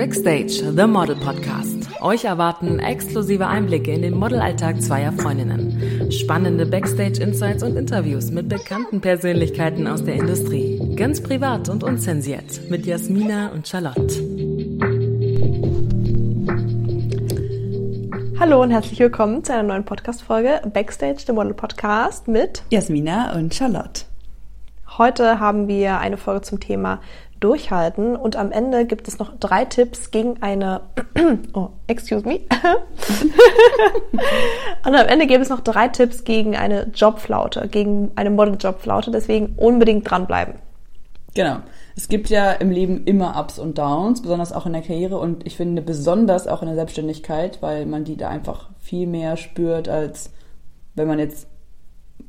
Backstage, 0.00 0.62
The 0.74 0.86
Model 0.86 1.14
Podcast. 1.14 1.76
Euch 2.00 2.24
erwarten 2.24 2.78
exklusive 2.78 3.46
Einblicke 3.46 3.92
in 3.92 4.00
den 4.00 4.14
Modelalltag 4.14 4.80
zweier 4.80 5.12
Freundinnen. 5.12 6.10
Spannende 6.10 6.64
Backstage-Insights 6.64 7.62
und 7.62 7.76
Interviews 7.76 8.30
mit 8.30 8.48
bekannten 8.48 9.02
Persönlichkeiten 9.02 9.86
aus 9.86 10.02
der 10.02 10.14
Industrie. 10.14 10.80
Ganz 10.96 11.22
privat 11.22 11.68
und 11.68 11.84
unzensiert 11.84 12.62
mit 12.70 12.86
Jasmina 12.86 13.48
und 13.52 13.68
Charlotte. 13.68 14.14
Hallo 18.38 18.62
und 18.62 18.70
herzlich 18.70 19.00
willkommen 19.00 19.44
zu 19.44 19.52
einer 19.52 19.64
neuen 19.64 19.84
Podcast-Folge 19.84 20.62
Backstage, 20.72 21.24
The 21.26 21.32
Model 21.34 21.52
Podcast 21.52 22.26
mit 22.26 22.62
Jasmina 22.70 23.36
und 23.36 23.54
Charlotte. 23.54 24.04
Heute 24.96 25.40
haben 25.40 25.68
wir 25.68 25.98
eine 25.98 26.16
Folge 26.16 26.40
zum 26.40 26.58
Thema 26.58 27.00
durchhalten. 27.40 28.16
Und 28.16 28.36
am 28.36 28.52
Ende 28.52 28.86
gibt 28.86 29.08
es 29.08 29.18
noch 29.18 29.32
drei 29.38 29.64
Tipps 29.64 30.10
gegen 30.10 30.42
eine, 30.42 30.82
oh, 31.54 31.68
excuse 31.86 32.26
me. 32.26 32.40
und 34.86 34.94
am 34.94 35.06
Ende 35.06 35.26
gibt 35.26 35.42
es 35.42 35.48
noch 35.48 35.60
drei 35.60 35.88
Tipps 35.88 36.24
gegen 36.24 36.56
eine 36.56 36.88
Jobflaute, 36.94 37.68
gegen 37.68 38.12
eine 38.14 38.30
Model-Jobflaute. 38.30 39.10
Deswegen 39.10 39.54
unbedingt 39.56 40.08
dranbleiben. 40.08 40.54
Genau. 41.34 41.58
Es 41.96 42.08
gibt 42.08 42.28
ja 42.30 42.52
im 42.52 42.70
Leben 42.70 43.04
immer 43.04 43.38
Ups 43.38 43.58
und 43.58 43.78
Downs, 43.78 44.22
besonders 44.22 44.52
auch 44.52 44.66
in 44.66 44.72
der 44.72 44.82
Karriere 44.82 45.18
und 45.18 45.46
ich 45.46 45.56
finde 45.56 45.82
besonders 45.82 46.46
auch 46.46 46.62
in 46.62 46.68
der 46.68 46.74
Selbstständigkeit, 46.74 47.60
weil 47.62 47.84
man 47.86 48.04
die 48.04 48.16
da 48.16 48.28
einfach 48.28 48.70
viel 48.78 49.06
mehr 49.06 49.36
spürt, 49.36 49.88
als 49.88 50.30
wenn 50.94 51.08
man 51.08 51.18
jetzt 51.18 51.46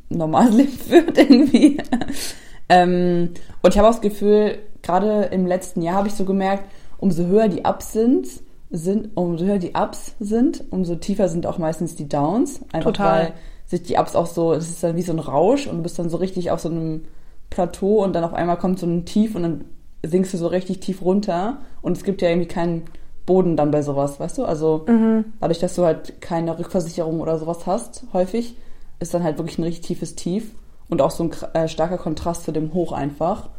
normal 0.10 0.50
Leben 0.52 0.72
führt 0.72 1.18
irgendwie. 1.18 1.78
ähm, 2.70 3.34
und 3.62 3.74
ich 3.74 3.78
habe 3.78 3.88
auch 3.88 3.94
das 3.94 4.02
Gefühl, 4.02 4.60
gerade 4.84 5.24
im 5.26 5.46
letzten 5.46 5.82
Jahr 5.82 5.96
habe 5.96 6.08
ich 6.08 6.14
so 6.14 6.26
gemerkt, 6.26 6.66
umso 6.98 7.26
höher 7.26 7.48
die 7.48 7.64
Ups 7.64 7.94
sind, 7.94 8.28
sind, 8.70 9.10
umso 9.16 9.46
höher 9.46 9.58
die 9.58 9.74
Ups 9.74 10.16
sind, 10.20 10.64
umso 10.72 10.96
tiefer 10.96 11.28
sind 11.28 11.46
auch 11.46 11.58
meistens 11.58 11.96
die 11.96 12.08
Downs. 12.08 12.62
Einfach 12.72 12.92
Total. 12.92 13.20
weil 13.20 13.34
sich 13.66 13.84
die 13.84 13.98
Ups 13.98 14.16
auch 14.16 14.28
so, 14.28 14.54
das 14.54 14.70
ist 14.70 14.84
dann 14.84 14.96
wie 14.96 15.02
so 15.02 15.12
ein 15.12 15.20
Rausch 15.20 15.68
und 15.68 15.78
du 15.78 15.84
bist 15.84 16.00
dann 16.00 16.10
so 16.10 16.18
richtig 16.18 16.52
auf 16.52 16.60
so 16.60 16.70
einem 16.70 17.06
Plateau 17.50 18.04
und 18.04 18.14
dann 18.14 18.24
auf 18.24 18.34
einmal 18.34 18.58
kommt 18.58 18.80
so 18.80 18.86
ein 18.86 19.06
Tief 19.06 19.36
und 19.36 19.44
dann 19.44 19.66
sinkst 20.04 20.34
du 20.34 20.38
so 20.38 20.48
richtig 20.48 20.80
tief 20.80 21.02
runter 21.02 21.60
und 21.82 21.96
es 21.96 22.04
gibt 22.04 22.22
ja 22.22 22.30
irgendwie 22.30 22.48
keinen 22.48 22.84
Boden 23.26 23.56
dann 23.56 23.72
bei 23.72 23.82
sowas, 23.82 24.20
weißt 24.20 24.40
du? 24.40 24.46
Also 24.46 24.86
mhm. 24.88 25.26
dadurch, 25.40 25.60
dass 25.60 25.76
du 25.76 25.84
halt 25.84 26.22
keine 26.22 26.58
Rückversicherung 26.58 27.22
oder 27.22 27.38
sowas 27.38 27.66
hast, 27.66 28.04
häufig, 28.14 28.56
ist 29.00 29.14
dann 29.14 29.24
halt 29.24 29.38
wirklich 29.38 29.58
ein 29.58 29.64
richtig 29.64 29.86
tiefes 29.86 30.16
Tief 30.16 30.54
und 30.90 31.02
auch 31.02 31.12
so 31.12 31.24
ein 31.24 31.32
äh, 31.54 31.68
starker 31.68 31.98
Kontrast 31.98 32.44
zu 32.44 32.52
dem 32.52 32.74
Hoch 32.74 32.92
einfach. 32.92 33.50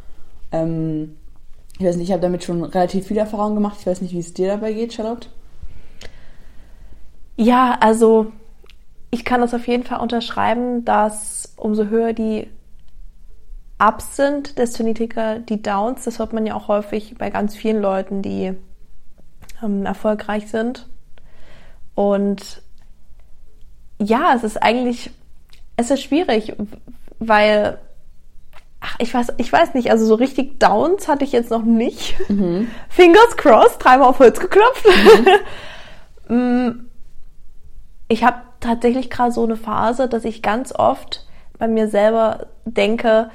Ähm, 0.50 1.16
ich 1.78 1.86
weiß 1.86 1.96
nicht, 1.96 2.08
ich 2.08 2.12
habe 2.12 2.22
damit 2.22 2.44
schon 2.44 2.62
relativ 2.64 3.06
viel 3.06 3.18
Erfahrung 3.18 3.54
gemacht. 3.54 3.78
Ich 3.80 3.86
weiß 3.86 4.02
nicht, 4.02 4.12
wie 4.12 4.18
es 4.18 4.34
dir 4.34 4.48
dabei 4.48 4.72
geht, 4.72 4.92
Charlotte. 4.92 5.28
Ja, 7.36 7.76
also 7.80 8.30
ich 9.10 9.24
kann 9.24 9.40
das 9.40 9.54
auf 9.54 9.66
jeden 9.66 9.84
Fall 9.84 10.00
unterschreiben, 10.00 10.84
dass 10.84 11.54
umso 11.56 11.86
höher 11.86 12.12
die 12.12 12.48
Ups 13.78 14.16
sind, 14.16 14.58
desto 14.58 14.82
niedriger 14.82 15.38
die 15.38 15.60
Downs. 15.60 16.04
Das 16.04 16.18
hört 16.18 16.32
man 16.32 16.46
ja 16.46 16.54
auch 16.54 16.68
häufig 16.68 17.16
bei 17.18 17.30
ganz 17.30 17.56
vielen 17.56 17.82
Leuten, 17.82 18.22
die 18.22 18.54
ähm, 19.62 19.86
erfolgreich 19.86 20.48
sind. 20.48 20.88
Und 21.94 22.62
ja, 23.98 24.34
es 24.34 24.44
ist 24.44 24.62
eigentlich, 24.62 25.10
es 25.76 25.90
ist 25.90 26.02
schwierig, 26.02 26.54
weil 27.18 27.78
ach, 28.82 28.96
ich 28.98 29.14
weiß, 29.14 29.34
ich 29.38 29.50
weiß 29.52 29.74
nicht, 29.74 29.90
also 29.90 30.04
so 30.04 30.16
richtig 30.16 30.58
Downs 30.58 31.08
hatte 31.08 31.24
ich 31.24 31.32
jetzt 31.32 31.50
noch 31.50 31.62
nicht. 31.62 32.16
Mhm. 32.28 32.68
Fingers 32.88 33.36
crossed, 33.36 33.82
dreimal 33.82 34.08
auf 34.08 34.18
Holz 34.18 34.38
geklopft. 34.38 34.84
Mhm. 34.86 35.26
Mm, 36.28 36.86
ich 38.08 38.24
habe 38.24 38.38
tatsächlich 38.60 39.10
gerade 39.10 39.32
so 39.32 39.42
eine 39.42 39.56
Phase, 39.56 40.08
dass 40.08 40.24
ich 40.24 40.40
ganz 40.40 40.72
oft 40.72 41.26
bei 41.58 41.66
mir 41.66 41.88
selber 41.88 42.46
denke, 42.64 43.30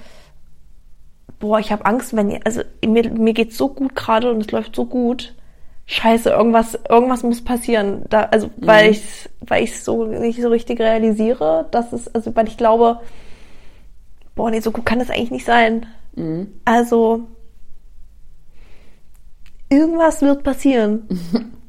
boah, 1.38 1.60
ich 1.60 1.72
habe 1.72 1.86
Angst, 1.86 2.16
wenn 2.16 2.42
also 2.44 2.62
mir, 2.84 3.12
mir 3.12 3.34
geht's 3.34 3.58
so 3.58 3.68
gut 3.68 3.94
gerade 3.94 4.32
und 4.32 4.40
es 4.42 4.52
läuft 4.52 4.76
so 4.76 4.86
gut. 4.86 5.36
Scheiße, 5.86 6.30
irgendwas, 6.30 6.80
irgendwas 6.90 7.24
muss 7.24 7.44
passieren. 7.44 8.06
Da, 8.10 8.24
also, 8.24 8.48
mhm. 8.48 8.52
weil 8.58 8.92
ich, 8.92 9.30
weil 9.42 9.64
ich 9.64 9.84
so 9.84 10.06
nicht 10.06 10.42
so 10.42 10.50
richtig 10.50 10.80
realisiere, 10.80 11.68
dass 11.70 11.94
es, 11.94 12.14
also, 12.16 12.36
weil 12.36 12.48
ich 12.48 12.58
glaube, 12.58 13.02
boah, 14.38 14.50
nee, 14.50 14.62
so 14.62 14.72
gut 14.72 14.86
kann 14.86 15.00
das 15.00 15.10
eigentlich 15.10 15.32
nicht 15.32 15.46
sein. 15.46 15.86
Mhm. 16.16 16.54
Also, 16.64 17.28
irgendwas 19.68 20.22
wird 20.22 20.44
passieren. 20.44 21.08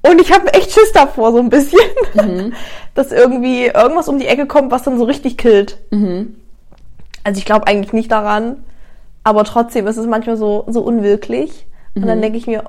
Und 0.02 0.20
ich 0.20 0.32
habe 0.32 0.52
echt 0.54 0.70
Schiss 0.70 0.92
davor, 0.92 1.32
so 1.32 1.38
ein 1.38 1.48
bisschen, 1.48 1.80
mhm. 2.14 2.52
dass 2.94 3.10
irgendwie 3.10 3.66
irgendwas 3.66 4.08
um 4.08 4.18
die 4.18 4.26
Ecke 4.26 4.46
kommt, 4.46 4.70
was 4.70 4.84
dann 4.84 4.98
so 4.98 5.04
richtig 5.04 5.36
killt. 5.36 5.78
Mhm. 5.90 6.36
Also 7.24 7.38
ich 7.38 7.44
glaube 7.44 7.66
eigentlich 7.66 7.92
nicht 7.92 8.12
daran, 8.12 8.64
aber 9.24 9.44
trotzdem 9.44 9.86
ist 9.86 9.96
es 9.96 10.06
manchmal 10.06 10.36
so, 10.36 10.64
so 10.68 10.82
unwirklich. 10.82 11.66
Und 11.94 12.06
dann 12.06 12.18
mhm. 12.18 12.22
denke 12.22 12.38
ich 12.38 12.46
mir, 12.46 12.64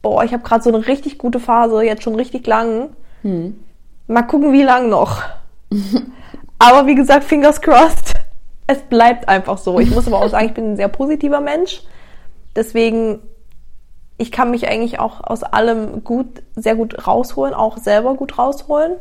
boah, 0.00 0.24
ich 0.24 0.32
habe 0.32 0.42
gerade 0.42 0.64
so 0.64 0.72
eine 0.72 0.86
richtig 0.86 1.18
gute 1.18 1.38
Phase, 1.38 1.82
jetzt 1.82 2.02
schon 2.02 2.14
richtig 2.14 2.46
lang. 2.46 2.90
Mhm. 3.22 3.56
Mal 4.06 4.22
gucken, 4.22 4.52
wie 4.52 4.62
lang 4.62 4.88
noch. 4.88 5.22
aber 6.58 6.86
wie 6.86 6.94
gesagt, 6.94 7.24
fingers 7.24 7.60
crossed 7.60 8.14
es 8.68 8.82
bleibt 8.82 9.28
einfach 9.28 9.58
so. 9.58 9.80
Ich 9.80 9.90
muss 9.90 10.06
aber 10.06 10.22
auch 10.22 10.28
sagen, 10.28 10.46
ich 10.46 10.54
bin 10.54 10.72
ein 10.72 10.76
sehr 10.76 10.88
positiver 10.88 11.40
Mensch. 11.40 11.82
Deswegen, 12.54 13.20
ich 14.18 14.30
kann 14.30 14.50
mich 14.50 14.68
eigentlich 14.68 15.00
auch 15.00 15.24
aus 15.24 15.42
allem 15.42 16.04
gut, 16.04 16.26
sehr 16.54 16.76
gut 16.76 17.06
rausholen, 17.06 17.54
auch 17.54 17.78
selber 17.78 18.14
gut 18.14 18.38
rausholen. 18.38 18.92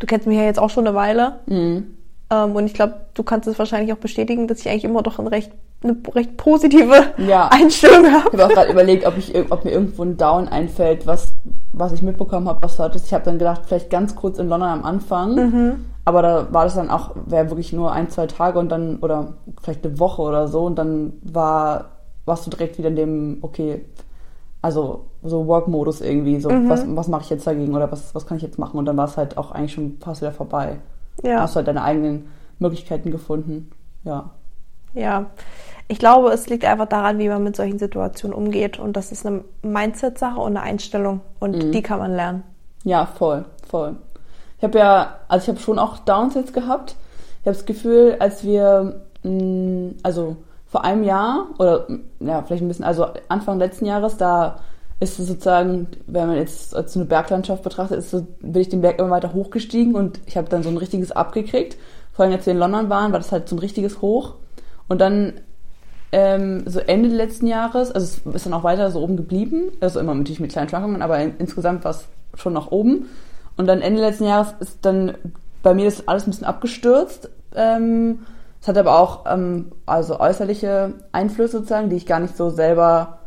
Du 0.00 0.06
kennst 0.06 0.26
mich 0.26 0.36
ja 0.36 0.42
jetzt 0.42 0.58
auch 0.58 0.68
schon 0.68 0.86
eine 0.86 0.96
Weile. 0.96 1.38
Mhm. 1.46 1.96
Ähm, 2.30 2.56
und 2.56 2.66
ich 2.66 2.74
glaube, 2.74 3.06
du 3.14 3.22
kannst 3.22 3.46
es 3.46 3.58
wahrscheinlich 3.58 3.92
auch 3.92 3.98
bestätigen, 3.98 4.48
dass 4.48 4.60
ich 4.60 4.68
eigentlich 4.68 4.84
immer 4.84 5.02
doch 5.02 5.20
ein 5.20 5.28
recht, 5.28 5.52
eine 5.84 5.96
recht 6.12 6.36
positive 6.36 7.12
ja. 7.18 7.48
Einstellung 7.52 8.04
habe. 8.12 8.30
Ich 8.32 8.40
habe 8.40 8.46
auch 8.46 8.48
gerade 8.48 8.72
überlegt, 8.72 9.06
ob, 9.06 9.16
ich, 9.16 9.32
ob 9.50 9.64
mir 9.64 9.70
irgendwo 9.70 10.02
ein 10.02 10.16
Down 10.16 10.48
einfällt, 10.48 11.06
was, 11.06 11.34
was 11.72 11.92
ich 11.92 12.02
mitbekommen 12.02 12.48
habe, 12.48 12.62
was 12.62 12.76
du 12.76 12.82
hattest. 12.82 13.06
Ich 13.06 13.14
habe 13.14 13.24
dann 13.24 13.38
gedacht, 13.38 13.62
vielleicht 13.66 13.90
ganz 13.90 14.16
kurz 14.16 14.40
in 14.40 14.48
London 14.48 14.70
am 14.70 14.84
Anfang. 14.84 15.34
Mhm 15.34 15.84
aber 16.08 16.22
da 16.22 16.48
war 16.52 16.64
das 16.64 16.74
dann 16.74 16.88
auch, 16.88 17.10
wäre 17.26 17.50
wirklich 17.50 17.74
nur 17.74 17.92
ein, 17.92 18.08
zwei 18.08 18.26
Tage 18.26 18.58
und 18.58 18.70
dann, 18.70 18.96
oder 19.00 19.34
vielleicht 19.62 19.84
eine 19.84 19.98
Woche 19.98 20.22
oder 20.22 20.48
so, 20.48 20.64
und 20.64 20.76
dann 20.76 21.12
war, 21.22 21.90
warst 22.24 22.46
du 22.46 22.50
direkt 22.50 22.78
wieder 22.78 22.88
in 22.88 22.96
dem, 22.96 23.38
okay, 23.42 23.84
also 24.62 25.04
so 25.22 25.46
Work-Modus 25.46 26.00
irgendwie, 26.00 26.40
so 26.40 26.48
mhm. 26.48 26.70
was, 26.70 26.84
was 26.88 27.08
mache 27.08 27.22
ich 27.22 27.30
jetzt 27.30 27.46
dagegen 27.46 27.74
oder 27.74 27.92
was, 27.92 28.14
was 28.14 28.26
kann 28.26 28.38
ich 28.38 28.42
jetzt 28.42 28.58
machen? 28.58 28.78
Und 28.78 28.86
dann 28.86 28.96
war 28.96 29.04
es 29.04 29.18
halt 29.18 29.36
auch 29.36 29.52
eigentlich 29.52 29.74
schon 29.74 29.98
fast 30.00 30.22
wieder 30.22 30.32
vorbei. 30.32 30.78
Ja. 31.22 31.42
Hast 31.42 31.54
du 31.54 31.56
halt 31.56 31.68
deine 31.68 31.82
eigenen 31.82 32.28
Möglichkeiten 32.58 33.10
gefunden. 33.10 33.70
Ja. 34.04 34.30
Ja. 34.94 35.26
Ich 35.88 35.98
glaube, 35.98 36.30
es 36.30 36.48
liegt 36.48 36.64
einfach 36.64 36.88
daran, 36.88 37.18
wie 37.18 37.28
man 37.28 37.44
mit 37.44 37.54
solchen 37.54 37.78
Situationen 37.78 38.36
umgeht. 38.36 38.78
Und 38.78 38.96
das 38.96 39.12
ist 39.12 39.26
eine 39.26 39.44
Mindset-Sache 39.62 40.40
und 40.40 40.56
eine 40.56 40.62
Einstellung. 40.62 41.20
Und 41.38 41.56
mhm. 41.56 41.72
die 41.72 41.82
kann 41.82 41.98
man 41.98 42.14
lernen. 42.14 42.42
Ja, 42.84 43.06
voll, 43.06 43.44
voll. 43.68 43.96
Ich 44.58 44.64
habe 44.64 44.78
ja, 44.78 45.16
also 45.28 45.44
ich 45.44 45.48
habe 45.48 45.60
schon 45.60 45.78
auch 45.78 45.98
Downs 45.98 46.34
jetzt 46.34 46.52
gehabt. 46.52 46.96
Ich 47.40 47.46
habe 47.46 47.56
das 47.56 47.66
Gefühl, 47.66 48.16
als 48.18 48.44
wir, 48.44 49.00
mh, 49.22 49.30
mm, 49.30 49.94
also 50.02 50.36
vor 50.66 50.84
einem 50.84 51.02
Jahr 51.02 51.46
oder 51.58 51.86
ja, 52.20 52.42
vielleicht 52.42 52.62
ein 52.62 52.68
bisschen, 52.68 52.84
also 52.84 53.06
Anfang 53.28 53.58
letzten 53.58 53.86
Jahres, 53.86 54.18
da 54.18 54.60
ist 55.00 55.18
es 55.18 55.28
sozusagen, 55.28 55.86
wenn 56.06 56.26
man 56.26 56.36
jetzt 56.36 56.70
so 56.70 56.98
eine 56.98 57.04
Berglandschaft 57.04 57.62
betrachtet, 57.62 57.98
ist 57.98 58.10
so, 58.10 58.26
bin 58.40 58.60
ich 58.60 58.68
den 58.68 58.80
Berg 58.80 58.98
immer 58.98 59.10
weiter 59.10 59.32
hochgestiegen 59.32 59.94
und 59.94 60.20
ich 60.26 60.36
habe 60.36 60.48
dann 60.48 60.62
so 60.62 60.68
ein 60.68 60.76
richtiges 60.76 61.12
abgekriegt. 61.12 61.78
Vor 62.12 62.24
allem, 62.24 62.34
als 62.34 62.46
wir 62.46 62.52
in 62.52 62.58
London 62.58 62.90
waren, 62.90 63.12
war 63.12 63.20
das 63.20 63.30
halt 63.30 63.48
so 63.48 63.54
ein 63.54 63.60
richtiges 63.60 64.02
Hoch. 64.02 64.34
Und 64.88 65.00
dann 65.00 65.34
ähm, 66.10 66.64
so 66.66 66.80
Ende 66.80 67.10
letzten 67.10 67.46
Jahres, 67.46 67.92
also 67.92 68.06
es 68.06 68.34
ist 68.34 68.46
dann 68.46 68.54
auch 68.54 68.64
weiter 68.64 68.90
so 68.90 69.00
oben 69.00 69.16
geblieben, 69.16 69.70
also 69.80 70.00
immer 70.00 70.14
natürlich 70.14 70.40
mit 70.40 70.50
kleinen 70.50 70.68
Schwankungen, 70.68 71.02
aber 71.02 71.18
in, 71.20 71.36
insgesamt 71.38 71.84
war 71.84 71.92
es 71.92 72.06
schon 72.34 72.54
nach 72.54 72.70
oben. 72.72 73.08
Und 73.58 73.66
dann 73.66 73.82
Ende 73.82 74.00
letzten 74.00 74.24
Jahres 74.24 74.54
ist 74.60 74.78
dann 74.82 75.14
bei 75.62 75.74
mir 75.74 75.84
das 75.84 76.08
alles 76.08 76.26
ein 76.26 76.30
bisschen 76.30 76.46
abgestürzt. 76.46 77.28
Ähm, 77.54 78.20
es 78.62 78.68
hat 78.68 78.78
aber 78.78 78.98
auch 78.98 79.26
ähm, 79.26 79.72
also 79.84 80.18
äußerliche 80.18 80.94
Einflüsse 81.12 81.58
sozusagen, 81.58 81.90
die 81.90 81.96
ich 81.96 82.06
gar 82.06 82.20
nicht 82.20 82.36
so 82.36 82.48
selber 82.48 83.18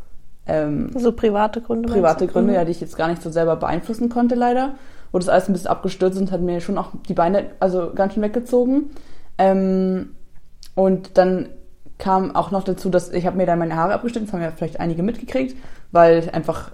ähm, 0.48 0.90
so 0.96 1.12
private 1.12 1.62
Gründe. 1.62 1.90
Private 1.90 2.28
Gründe, 2.28 2.52
mhm. 2.52 2.56
ja, 2.56 2.66
die 2.66 2.72
ich 2.72 2.82
jetzt 2.82 2.98
gar 2.98 3.10
nicht 3.10 3.22
so 3.22 3.30
selber 3.30 3.58
beeinflussen 3.58 4.10
konnte, 4.10 4.36
leider. 4.36 4.76
Wo 5.12 5.20
das 5.20 5.30
alles 5.30 5.50
ein 5.50 5.54
bisschen 5.54 5.70
abgestürzt 5.70 6.18
und 6.18 6.32
hat 6.32 6.42
mir 6.42 6.62
schon 6.62 6.78
auch 6.78 6.92
die 7.08 7.14
Beine 7.14 7.48
also 7.60 7.92
ganz 7.94 8.14
schön 8.14 8.24
weggezogen. 8.24 8.92
Ähm, 9.38 10.16
und 10.76 11.18
dann 11.18 11.50
kam 11.98 12.36
auch 12.36 12.52
noch 12.52 12.64
dazu, 12.64 12.90
dass 12.90 13.12
ich 13.12 13.28
habe 13.28 13.38
mir 13.38 13.46
dann 13.46 13.60
meine 13.60 13.76
Haare 13.76 13.94
abgeschnitten, 13.94 14.26
das 14.28 14.34
haben 14.34 14.42
ja 14.42 14.52
vielleicht 14.52 14.80
einige 14.80 15.04
mitgekriegt, 15.04 15.56
weil 15.92 16.30
einfach 16.32 16.72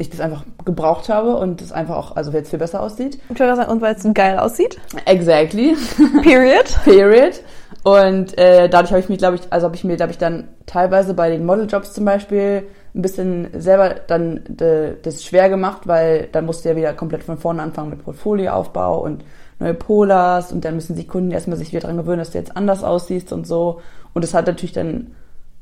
ich 0.00 0.10
das 0.10 0.20
einfach 0.20 0.44
gebraucht 0.64 1.08
habe 1.08 1.36
und 1.36 1.60
es 1.60 1.72
einfach 1.72 1.96
auch, 1.96 2.16
also 2.16 2.32
jetzt 2.32 2.50
viel 2.50 2.58
besser 2.58 2.82
aussieht. 2.82 3.18
Und 3.28 3.80
weil 3.82 3.94
es 3.94 4.06
geil 4.14 4.38
aussieht. 4.38 4.78
Exactly. 5.04 5.76
Period. 6.22 6.64
Period. 6.84 7.40
Und 7.84 8.36
äh, 8.38 8.68
dadurch 8.68 8.90
habe 8.92 9.00
ich 9.00 9.08
mich, 9.08 9.18
glaube 9.18 9.36
ich, 9.36 9.42
also 9.50 9.66
habe 9.66 9.76
ich 9.76 9.84
mir, 9.84 9.96
glaube 9.96 10.12
ich, 10.12 10.18
dann 10.18 10.48
teilweise 10.66 11.14
bei 11.14 11.30
den 11.30 11.44
Modeljobs 11.44 11.92
zum 11.92 12.04
Beispiel 12.04 12.66
ein 12.94 13.02
bisschen 13.02 13.48
selber 13.58 13.94
dann 14.06 14.40
de, 14.48 14.96
das 15.02 15.22
schwer 15.22 15.48
gemacht, 15.48 15.86
weil 15.86 16.28
dann 16.32 16.46
musst 16.46 16.64
du 16.64 16.70
ja 16.70 16.76
wieder 16.76 16.92
komplett 16.94 17.22
von 17.22 17.38
vorne 17.38 17.62
anfangen 17.62 17.90
mit 17.90 18.02
Portfolioaufbau 18.02 19.00
und 19.02 19.22
neue 19.58 19.74
Polars 19.74 20.50
und 20.52 20.64
dann 20.64 20.74
müssen 20.74 20.96
die 20.96 21.06
Kunden 21.06 21.30
erstmal 21.30 21.58
sich 21.58 21.72
wieder 21.72 21.86
dran 21.86 21.96
gewöhnen, 21.98 22.18
dass 22.18 22.30
du 22.30 22.38
jetzt 22.38 22.56
anders 22.56 22.82
aussiehst 22.82 23.32
und 23.32 23.46
so. 23.46 23.80
Und 24.14 24.24
das 24.24 24.34
hat 24.34 24.46
natürlich 24.46 24.72
dann, 24.72 25.12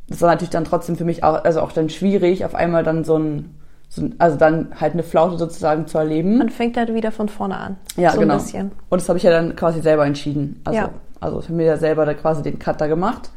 das 0.09 0.21
war 0.23 0.31
natürlich 0.31 0.51
dann 0.51 0.65
trotzdem 0.65 0.97
für 0.97 1.05
mich 1.05 1.25
auch, 1.25 1.45
also 1.45 1.61
auch 1.61 1.73
dann 1.73 1.91
schwierig, 1.91 2.45
auf 2.45 2.55
einmal 2.55 2.85
dann 2.85 3.05
so 3.05 3.17
ein, 3.17 3.57
so 3.57 3.57
ein 3.57 3.58
also 4.19 4.37
dann 4.37 4.69
halt 4.81 4.93
eine 4.93 5.03
Flaute 5.03 5.39
sozusagen 5.39 5.87
zu 5.87 5.99
erleben. 5.99 6.39
Man 6.39 6.51
fängt 6.51 6.77
halt 6.77 6.93
wieder 6.95 7.11
von 7.11 7.29
vorne 7.29 7.57
an. 7.57 7.77
Ja, 7.97 8.13
so 8.13 8.21
genau. 8.21 8.35
Ein 8.35 8.41
bisschen. 8.41 8.71
Und 8.91 9.01
das 9.01 9.09
habe 9.09 9.17
ich 9.17 9.23
ja 9.25 9.31
dann 9.31 9.57
quasi 9.57 9.81
selber 9.81 10.05
entschieden. 10.07 10.61
Also, 10.65 10.79
Ja. 10.79 10.91
also 11.21 11.41
für 11.41 11.53
mich 11.53 11.67
ja 11.67 11.77
selber 11.77 12.05
da 12.07 12.15
quasi 12.15 12.43
den 12.43 12.59
Cut 12.59 12.81
da 12.81 12.87
gemacht. 12.87 13.31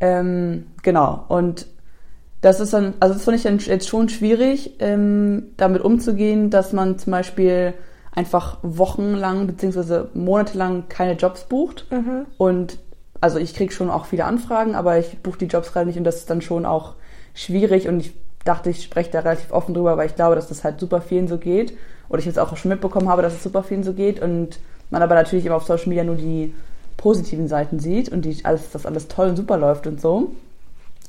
Ähm, 0.00 0.66
genau. 0.82 1.24
Und 1.28 1.66
das 2.40 2.58
ist 2.58 2.72
dann, 2.72 2.94
also 3.00 3.14
das 3.14 3.24
fand 3.24 3.36
ich 3.36 3.42
dann 3.44 3.58
jetzt 3.58 3.88
schon 3.88 4.08
schwierig, 4.08 4.76
ähm, 4.80 5.48
damit 5.56 5.82
umzugehen, 5.82 6.50
dass 6.50 6.72
man 6.72 6.98
zum 6.98 7.12
Beispiel 7.12 7.74
einfach 8.14 8.58
wochenlang 8.62 9.46
beziehungsweise 9.46 10.10
monatelang 10.14 10.84
keine 10.88 11.12
Jobs 11.12 11.44
bucht. 11.44 11.86
Und 12.36 12.78
also 13.20 13.38
ich 13.38 13.54
kriege 13.54 13.72
schon 13.72 13.88
auch 13.90 14.06
viele 14.06 14.24
Anfragen, 14.24 14.74
aber 14.74 14.98
ich 14.98 15.18
buche 15.22 15.38
die 15.38 15.46
Jobs 15.46 15.72
gerade 15.72 15.86
nicht 15.86 15.96
und 15.96 16.04
das 16.04 16.16
ist 16.16 16.28
dann 16.30 16.42
schon 16.42 16.66
auch 16.66 16.94
schwierig 17.34 17.88
und 17.88 18.00
ich 18.00 18.12
dachte, 18.44 18.70
ich 18.70 18.82
spreche 18.82 19.10
da 19.10 19.20
relativ 19.20 19.52
offen 19.52 19.74
drüber, 19.74 19.96
weil 19.96 20.06
ich 20.06 20.16
glaube, 20.16 20.34
dass 20.34 20.48
das 20.48 20.64
halt 20.64 20.80
super 20.80 21.00
vielen 21.00 21.28
so 21.28 21.38
geht. 21.38 21.76
Oder 22.08 22.18
ich 22.18 22.26
jetzt 22.26 22.38
auch 22.38 22.56
schon 22.56 22.70
mitbekommen 22.70 23.08
habe, 23.08 23.22
dass 23.22 23.34
es 23.34 23.42
super 23.42 23.62
vielen 23.62 23.84
so 23.84 23.92
geht 23.92 24.20
und 24.20 24.58
man 24.90 25.02
aber 25.02 25.14
natürlich 25.14 25.46
immer 25.46 25.56
auf 25.56 25.64
Social 25.64 25.88
Media 25.88 26.04
nur 26.04 26.16
die 26.16 26.54
positiven 26.96 27.48
Seiten 27.48 27.78
sieht 27.78 28.10
und 28.10 28.24
die 28.24 28.44
alles, 28.44 28.70
dass 28.70 28.86
alles 28.86 29.08
toll 29.08 29.28
und 29.28 29.36
super 29.36 29.56
läuft 29.56 29.86
und 29.86 30.00
so. 30.00 30.32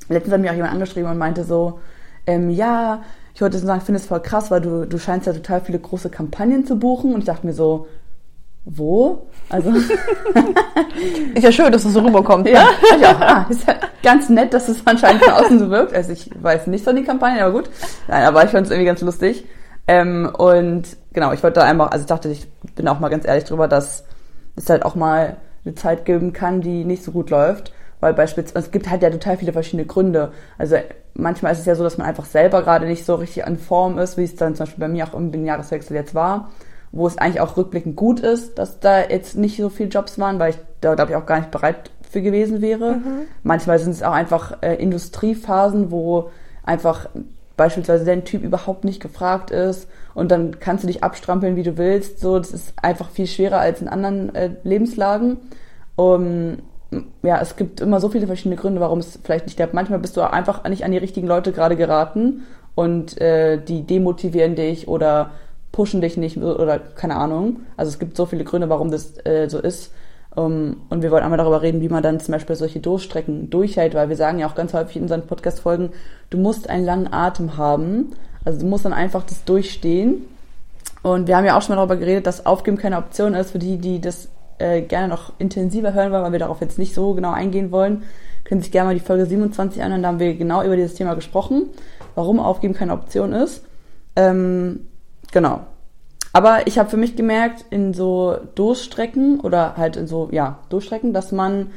Letztens 0.09 0.33
hat 0.33 0.41
mich 0.41 0.49
auch 0.49 0.55
jemand 0.55 0.73
angeschrieben 0.73 1.09
und 1.09 1.17
meinte 1.17 1.43
so, 1.43 1.79
ähm, 2.25 2.49
ja, 2.49 3.03
ich 3.33 3.41
wollte 3.41 3.57
sagen, 3.57 3.79
ich 3.79 3.85
finde 3.85 3.99
es 3.99 4.07
voll 4.07 4.21
krass, 4.21 4.51
weil 4.51 4.61
du, 4.61 4.85
du 4.85 4.97
scheinst 4.99 5.27
ja 5.27 5.33
total 5.33 5.61
viele 5.61 5.79
große 5.79 6.09
Kampagnen 6.09 6.65
zu 6.65 6.77
buchen. 6.77 7.13
Und 7.13 7.21
ich 7.21 7.25
dachte 7.25 7.45
mir 7.45 7.53
so, 7.53 7.87
wo? 8.65 9.23
Also, 9.49 9.71
Ist 11.33 11.43
ja 11.43 11.51
schön, 11.51 11.71
dass 11.71 11.83
das 11.83 11.93
so 11.93 11.99
rüberkommt. 11.99 12.47
ja, 12.49 12.67
ja, 13.01 13.17
ah, 13.19 13.45
ist 13.49 13.67
ja 13.67 13.75
ganz 14.03 14.29
nett, 14.29 14.53
dass 14.53 14.69
es 14.69 14.85
anscheinend 14.85 15.23
von 15.23 15.33
außen 15.33 15.59
so 15.59 15.69
wirkt. 15.69 15.93
Also 15.95 16.11
ich 16.11 16.29
weiß 16.39 16.67
nicht 16.67 16.85
so 16.85 16.93
die 16.93 17.03
Kampagne, 17.03 17.43
aber 17.43 17.53
gut. 17.53 17.69
Nein, 18.07 18.23
aber 18.23 18.43
ich 18.43 18.51
fand 18.51 18.67
es 18.67 18.71
irgendwie 18.71 18.87
ganz 18.87 19.01
lustig. 19.01 19.45
Ähm, 19.87 20.31
und 20.37 20.83
genau, 21.13 21.33
ich 21.33 21.41
wollte 21.41 21.59
da 21.59 21.65
einfach, 21.65 21.91
also 21.91 22.03
ich 22.03 22.07
dachte, 22.07 22.29
ich 22.29 22.47
bin 22.75 22.87
auch 22.87 22.99
mal 22.99 23.09
ganz 23.09 23.25
ehrlich 23.25 23.45
drüber, 23.45 23.67
dass 23.67 24.03
es 24.55 24.69
halt 24.69 24.85
auch 24.85 24.95
mal 24.95 25.37
eine 25.65 25.75
Zeit 25.75 26.05
geben 26.05 26.33
kann, 26.33 26.61
die 26.61 26.85
nicht 26.85 27.03
so 27.03 27.11
gut 27.11 27.29
läuft. 27.29 27.73
Weil 27.99 28.13
beispielsweise, 28.13 28.65
es 28.65 28.71
gibt 28.71 28.89
halt 28.89 29.01
ja 29.01 29.09
total 29.09 29.37
viele 29.37 29.53
verschiedene 29.53 29.85
Gründe. 29.85 30.33
Also 30.57 30.75
manchmal 31.13 31.53
ist 31.53 31.59
es 31.59 31.65
ja 31.65 31.75
so, 31.75 31.83
dass 31.83 31.97
man 31.97 32.05
einfach 32.05 32.25
selber 32.25 32.61
gerade 32.61 32.85
nicht 32.85 33.05
so 33.05 33.15
richtig 33.15 33.45
an 33.45 33.57
Form 33.57 33.97
ist, 33.97 34.17
wie 34.17 34.25
es 34.25 34.35
dann 34.35 34.55
zum 34.55 34.65
Beispiel 34.65 34.81
bei 34.81 34.89
mir 34.89 35.07
auch 35.07 35.13
im 35.13 35.45
Jahreswechsel 35.45 35.95
jetzt 35.95 36.13
war, 36.13 36.49
wo 36.91 37.07
es 37.07 37.17
eigentlich 37.17 37.39
auch 37.39 37.55
rückblickend 37.55 37.95
gut 37.95 38.19
ist, 38.19 38.59
dass 38.59 38.81
da 38.81 39.01
jetzt 39.01 39.37
nicht 39.37 39.55
so 39.55 39.69
viele 39.69 39.87
Jobs 39.87 40.19
waren, 40.19 40.37
weil 40.37 40.51
ich 40.51 40.57
da 40.81 40.95
glaube 40.95 41.11
ich 41.11 41.15
auch 41.15 41.25
gar 41.25 41.39
nicht 41.39 41.51
bereit 41.51 41.91
für 42.13 42.21
gewesen 42.21 42.61
wäre. 42.61 42.99
Manchmal 43.43 43.79
sind 43.79 43.91
es 43.91 44.03
auch 44.03 44.13
einfach 44.13 44.61
äh, 44.61 44.75
Industriephasen, 44.75 45.91
wo 45.91 46.29
einfach 46.63 47.09
beispielsweise 47.57 48.05
dein 48.05 48.23
Typ 48.23 48.43
überhaupt 48.43 48.83
nicht 48.83 49.01
gefragt 49.01 49.51
ist 49.51 49.87
und 50.13 50.31
dann 50.31 50.59
kannst 50.59 50.83
du 50.83 50.87
dich 50.87 51.03
abstrampeln, 51.03 51.55
wie 51.55 51.63
du 51.63 51.77
willst. 51.77 52.19
So, 52.19 52.37
das 52.39 52.51
ist 52.51 52.73
einfach 52.81 53.09
viel 53.09 53.27
schwerer 53.27 53.59
als 53.59 53.81
in 53.81 53.87
anderen 53.87 54.33
äh, 54.33 54.51
Lebenslagen. 54.63 55.37
Um, 55.95 56.57
ja, 57.21 57.39
es 57.41 57.55
gibt 57.55 57.81
immer 57.81 57.99
so 57.99 58.09
viele 58.09 58.27
verschiedene 58.27 58.55
Gründe, 58.55 58.79
warum 58.79 58.99
es 58.99 59.19
vielleicht 59.23 59.45
nicht 59.45 59.57
klappt. 59.57 59.73
Manchmal 59.73 59.99
bist 59.99 60.15
du 60.17 60.21
einfach 60.21 60.67
nicht 60.67 60.83
an 60.85 60.91
die 60.91 60.97
richtigen 60.97 61.27
Leute 61.27 61.51
gerade 61.51 61.75
geraten 61.75 62.43
und 62.75 63.19
äh, 63.19 63.59
die 63.61 63.83
demotivieren 63.83 64.55
dich 64.55 64.87
oder 64.87 65.31
pushen 65.71 66.01
dich 66.01 66.17
nicht 66.17 66.37
oder 66.37 66.79
keine 66.79 67.15
Ahnung. 67.15 67.61
Also 67.77 67.89
es 67.89 67.99
gibt 67.99 68.15
so 68.15 68.25
viele 68.25 68.43
Gründe, 68.43 68.69
warum 68.69 68.91
das 68.91 69.13
äh, 69.25 69.47
so 69.49 69.59
ist. 69.59 69.91
Um, 70.35 70.77
und 70.89 71.03
wir 71.03 71.11
wollen 71.11 71.23
einmal 71.23 71.37
darüber 71.37 71.61
reden, 71.61 71.81
wie 71.81 71.89
man 71.89 72.01
dann 72.01 72.19
zum 72.19 72.31
Beispiel 72.31 72.55
solche 72.55 72.79
Durchstrecken 72.79 73.51
durchhält, 73.51 73.93
weil 73.93 74.09
wir 74.09 74.15
sagen 74.15 74.39
ja 74.39 74.47
auch 74.47 74.55
ganz 74.55 74.73
häufig 74.73 74.95
in 74.95 75.03
unseren 75.03 75.27
Podcast-Folgen, 75.27 75.91
du 76.31 76.39
musst 76.39 76.71
einen 76.71 76.85
langen 76.85 77.13
Atem 77.13 77.57
haben. 77.57 78.13
Also 78.43 78.59
du 78.59 78.65
musst 78.65 78.83
dann 78.83 78.93
einfach 78.93 79.23
das 79.23 79.45
durchstehen. 79.45 80.25
Und 81.03 81.27
wir 81.27 81.37
haben 81.37 81.45
ja 81.45 81.55
auch 81.55 81.61
schon 81.61 81.75
mal 81.75 81.85
darüber 81.85 81.97
geredet, 81.97 82.25
dass 82.25 82.45
Aufgeben 82.47 82.77
keine 82.77 82.97
Option 82.97 83.35
ist. 83.35 83.51
Für 83.51 83.59
die, 83.59 83.77
die 83.77 84.01
das 84.01 84.29
äh, 84.57 84.81
gerne 84.81 85.07
noch 85.07 85.33
intensiver 85.37 85.93
hören 85.93 86.11
wollen, 86.11 86.23
weil 86.23 86.31
wir 86.31 86.39
darauf 86.39 86.61
jetzt 86.61 86.79
nicht 86.79 86.95
so 86.95 87.13
genau 87.13 87.31
eingehen 87.31 87.71
wollen, 87.71 88.03
können 88.43 88.61
sich 88.61 88.71
gerne 88.71 88.89
mal 88.89 88.95
die 88.95 89.01
Folge 89.05 89.25
27 89.25 89.83
anhören. 89.83 90.01
Da 90.01 90.07
haben 90.07 90.19
wir 90.19 90.35
genau 90.35 90.63
über 90.63 90.75
dieses 90.75 90.95
Thema 90.95 91.13
gesprochen, 91.13 91.69
warum 92.15 92.39
Aufgeben 92.39 92.73
keine 92.73 92.93
Option 92.93 93.33
ist. 93.33 93.63
Ähm, 94.15 94.87
genau. 95.31 95.61
Aber 96.33 96.65
ich 96.65 96.79
habe 96.79 96.89
für 96.89 96.97
mich 96.97 97.15
gemerkt, 97.15 97.63
in 97.69 97.93
so 97.93 98.37
Durchstrecken 98.55 99.39
oder 99.39 99.77
halt 99.77 99.95
in 99.95 100.07
so, 100.07 100.29
ja, 100.31 100.59
Durchstrecken, 100.69 101.13
dass 101.13 101.31
man 101.31 101.71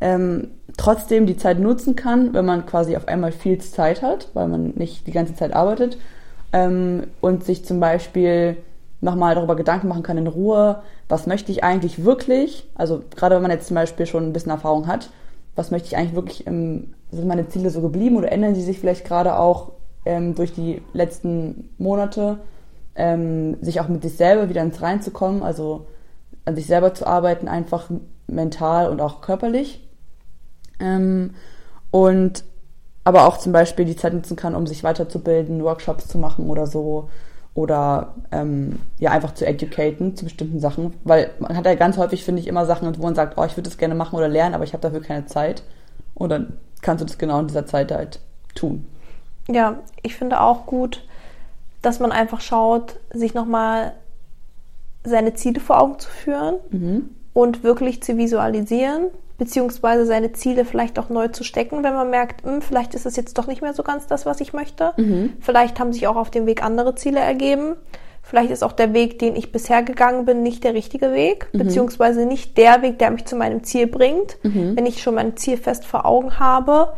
ähm, 0.00 0.52
trotzdem 0.76 1.26
die 1.26 1.36
Zeit 1.36 1.58
nutzen 1.58 1.96
kann, 1.96 2.32
wenn 2.32 2.44
man 2.44 2.66
quasi 2.66 2.96
auf 2.96 3.08
einmal 3.08 3.32
viel 3.32 3.58
Zeit 3.58 4.02
hat, 4.02 4.28
weil 4.32 4.46
man 4.46 4.74
nicht 4.76 5.08
die 5.08 5.12
ganze 5.12 5.34
Zeit 5.34 5.52
arbeitet 5.52 5.98
ähm, 6.52 7.08
und 7.20 7.44
sich 7.44 7.64
zum 7.64 7.80
Beispiel 7.80 8.56
nochmal 9.00 9.34
darüber 9.34 9.56
Gedanken 9.56 9.88
machen 9.88 10.04
kann 10.04 10.18
in 10.18 10.28
Ruhe, 10.28 10.82
was 11.08 11.26
möchte 11.26 11.50
ich 11.50 11.64
eigentlich 11.64 12.04
wirklich, 12.04 12.68
also 12.76 13.02
gerade 13.14 13.34
wenn 13.34 13.42
man 13.42 13.50
jetzt 13.50 13.66
zum 13.68 13.74
Beispiel 13.74 14.06
schon 14.06 14.24
ein 14.24 14.32
bisschen 14.32 14.52
Erfahrung 14.52 14.86
hat, 14.86 15.10
was 15.56 15.70
möchte 15.70 15.88
ich 15.88 15.96
eigentlich 15.96 16.14
wirklich, 16.14 16.46
ähm, 16.46 16.94
sind 17.10 17.26
meine 17.26 17.48
Ziele 17.48 17.70
so 17.70 17.80
geblieben 17.80 18.16
oder 18.16 18.30
ändern 18.30 18.54
sie 18.54 18.62
sich 18.62 18.78
vielleicht 18.78 19.04
gerade 19.04 19.38
auch 19.38 19.72
ähm, 20.04 20.34
durch 20.34 20.52
die 20.52 20.80
letzten 20.92 21.70
Monate, 21.78 22.38
ähm, 22.96 23.62
sich 23.62 23.80
auch 23.80 23.88
mit 23.88 24.02
sich 24.02 24.16
selber 24.16 24.48
wieder 24.48 24.62
ins 24.62 24.82
Rein 24.82 25.02
zu 25.02 25.10
kommen, 25.10 25.42
also 25.42 25.86
an 26.44 26.56
sich 26.56 26.66
selber 26.66 26.94
zu 26.94 27.06
arbeiten, 27.06 27.48
einfach 27.48 27.90
mental 28.26 28.88
und 28.88 29.00
auch 29.00 29.20
körperlich. 29.20 29.86
Ähm, 30.80 31.34
und 31.90 32.44
aber 33.04 33.26
auch 33.26 33.38
zum 33.38 33.52
Beispiel 33.52 33.84
die 33.84 33.96
Zeit 33.96 34.14
nutzen 34.14 34.36
kann, 34.36 34.54
um 34.54 34.66
sich 34.66 34.82
weiterzubilden, 34.82 35.62
Workshops 35.62 36.08
zu 36.08 36.18
machen 36.18 36.50
oder 36.50 36.66
so. 36.66 37.08
Oder 37.54 38.14
ähm, 38.32 38.80
ja, 38.98 39.12
einfach 39.12 39.32
zu 39.32 39.46
educaten 39.46 40.16
zu 40.16 40.24
bestimmten 40.24 40.60
Sachen. 40.60 40.92
Weil 41.04 41.30
man 41.38 41.56
hat 41.56 41.64
ja 41.64 41.74
ganz 41.76 41.96
häufig, 41.96 42.24
finde 42.24 42.42
ich, 42.42 42.48
immer 42.48 42.66
Sachen, 42.66 42.98
wo 42.98 43.02
man 43.02 43.14
sagt, 43.14 43.38
oh, 43.38 43.44
ich 43.44 43.52
würde 43.52 43.70
das 43.70 43.78
gerne 43.78 43.94
machen 43.94 44.16
oder 44.16 44.28
lernen, 44.28 44.54
aber 44.54 44.64
ich 44.64 44.72
habe 44.72 44.82
dafür 44.82 45.00
keine 45.00 45.24
Zeit. 45.26 45.62
Und 46.14 46.30
dann 46.30 46.58
kannst 46.82 47.00
du 47.00 47.06
das 47.06 47.16
genau 47.16 47.38
in 47.40 47.46
dieser 47.46 47.64
Zeit 47.64 47.92
halt 47.92 48.20
tun. 48.54 48.86
Ja, 49.48 49.78
ich 50.02 50.16
finde 50.16 50.40
auch 50.40 50.66
gut, 50.66 51.06
dass 51.86 52.00
man 52.00 52.10
einfach 52.10 52.40
schaut, 52.40 52.96
sich 53.12 53.32
nochmal 53.32 53.92
seine 55.04 55.34
Ziele 55.34 55.60
vor 55.60 55.80
Augen 55.80 55.98
zu 56.00 56.10
führen 56.10 56.56
und 57.32 57.62
wirklich 57.62 58.02
zu 58.02 58.16
visualisieren, 58.16 59.06
beziehungsweise 59.38 60.04
seine 60.04 60.32
Ziele 60.32 60.64
vielleicht 60.64 60.98
auch 60.98 61.10
neu 61.10 61.28
zu 61.28 61.44
stecken, 61.44 61.84
wenn 61.84 61.94
man 61.94 62.10
merkt, 62.10 62.44
hm, 62.44 62.60
vielleicht 62.60 62.94
ist 62.94 63.06
es 63.06 63.14
jetzt 63.14 63.38
doch 63.38 63.46
nicht 63.46 63.62
mehr 63.62 63.72
so 63.72 63.84
ganz 63.84 64.08
das, 64.08 64.26
was 64.26 64.40
ich 64.40 64.52
möchte. 64.52 64.94
Vielleicht 65.40 65.78
haben 65.78 65.92
sich 65.92 66.08
auch 66.08 66.16
auf 66.16 66.30
dem 66.30 66.46
Weg 66.46 66.62
andere 66.64 66.96
Ziele 66.96 67.20
ergeben. 67.20 67.76
Vielleicht 68.22 68.50
ist 68.50 68.64
auch 68.64 68.72
der 68.72 68.92
Weg, 68.92 69.20
den 69.20 69.36
ich 69.36 69.52
bisher 69.52 69.84
gegangen 69.84 70.24
bin, 70.24 70.42
nicht 70.42 70.64
der 70.64 70.74
richtige 70.74 71.12
Weg, 71.12 71.46
beziehungsweise 71.52 72.26
nicht 72.26 72.58
der 72.58 72.82
Weg, 72.82 72.98
der 72.98 73.12
mich 73.12 73.26
zu 73.26 73.36
meinem 73.36 73.62
Ziel 73.62 73.86
bringt. 73.86 74.38
Wenn 74.76 74.86
ich 74.86 75.00
schon 75.00 75.14
mein 75.14 75.36
Ziel 75.36 75.56
fest 75.56 75.84
vor 75.84 76.04
Augen 76.04 76.40
habe, 76.40 76.94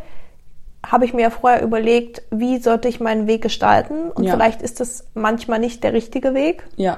habe 0.85 1.05
ich 1.05 1.13
mir 1.13 1.23
ja 1.23 1.29
vorher 1.29 1.61
überlegt, 1.61 2.21
wie 2.31 2.57
sollte 2.59 2.87
ich 2.87 2.99
meinen 2.99 3.27
Weg 3.27 3.41
gestalten. 3.41 4.11
Und 4.11 4.23
Ja. 4.23 4.33
vielleicht 4.33 4.61
ist 4.61 4.79
das 4.79 5.05
manchmal 5.13 5.59
nicht 5.59 5.83
der 5.83 5.93
richtige 5.93 6.33
Weg. 6.33 6.63
Ja, 6.75 6.97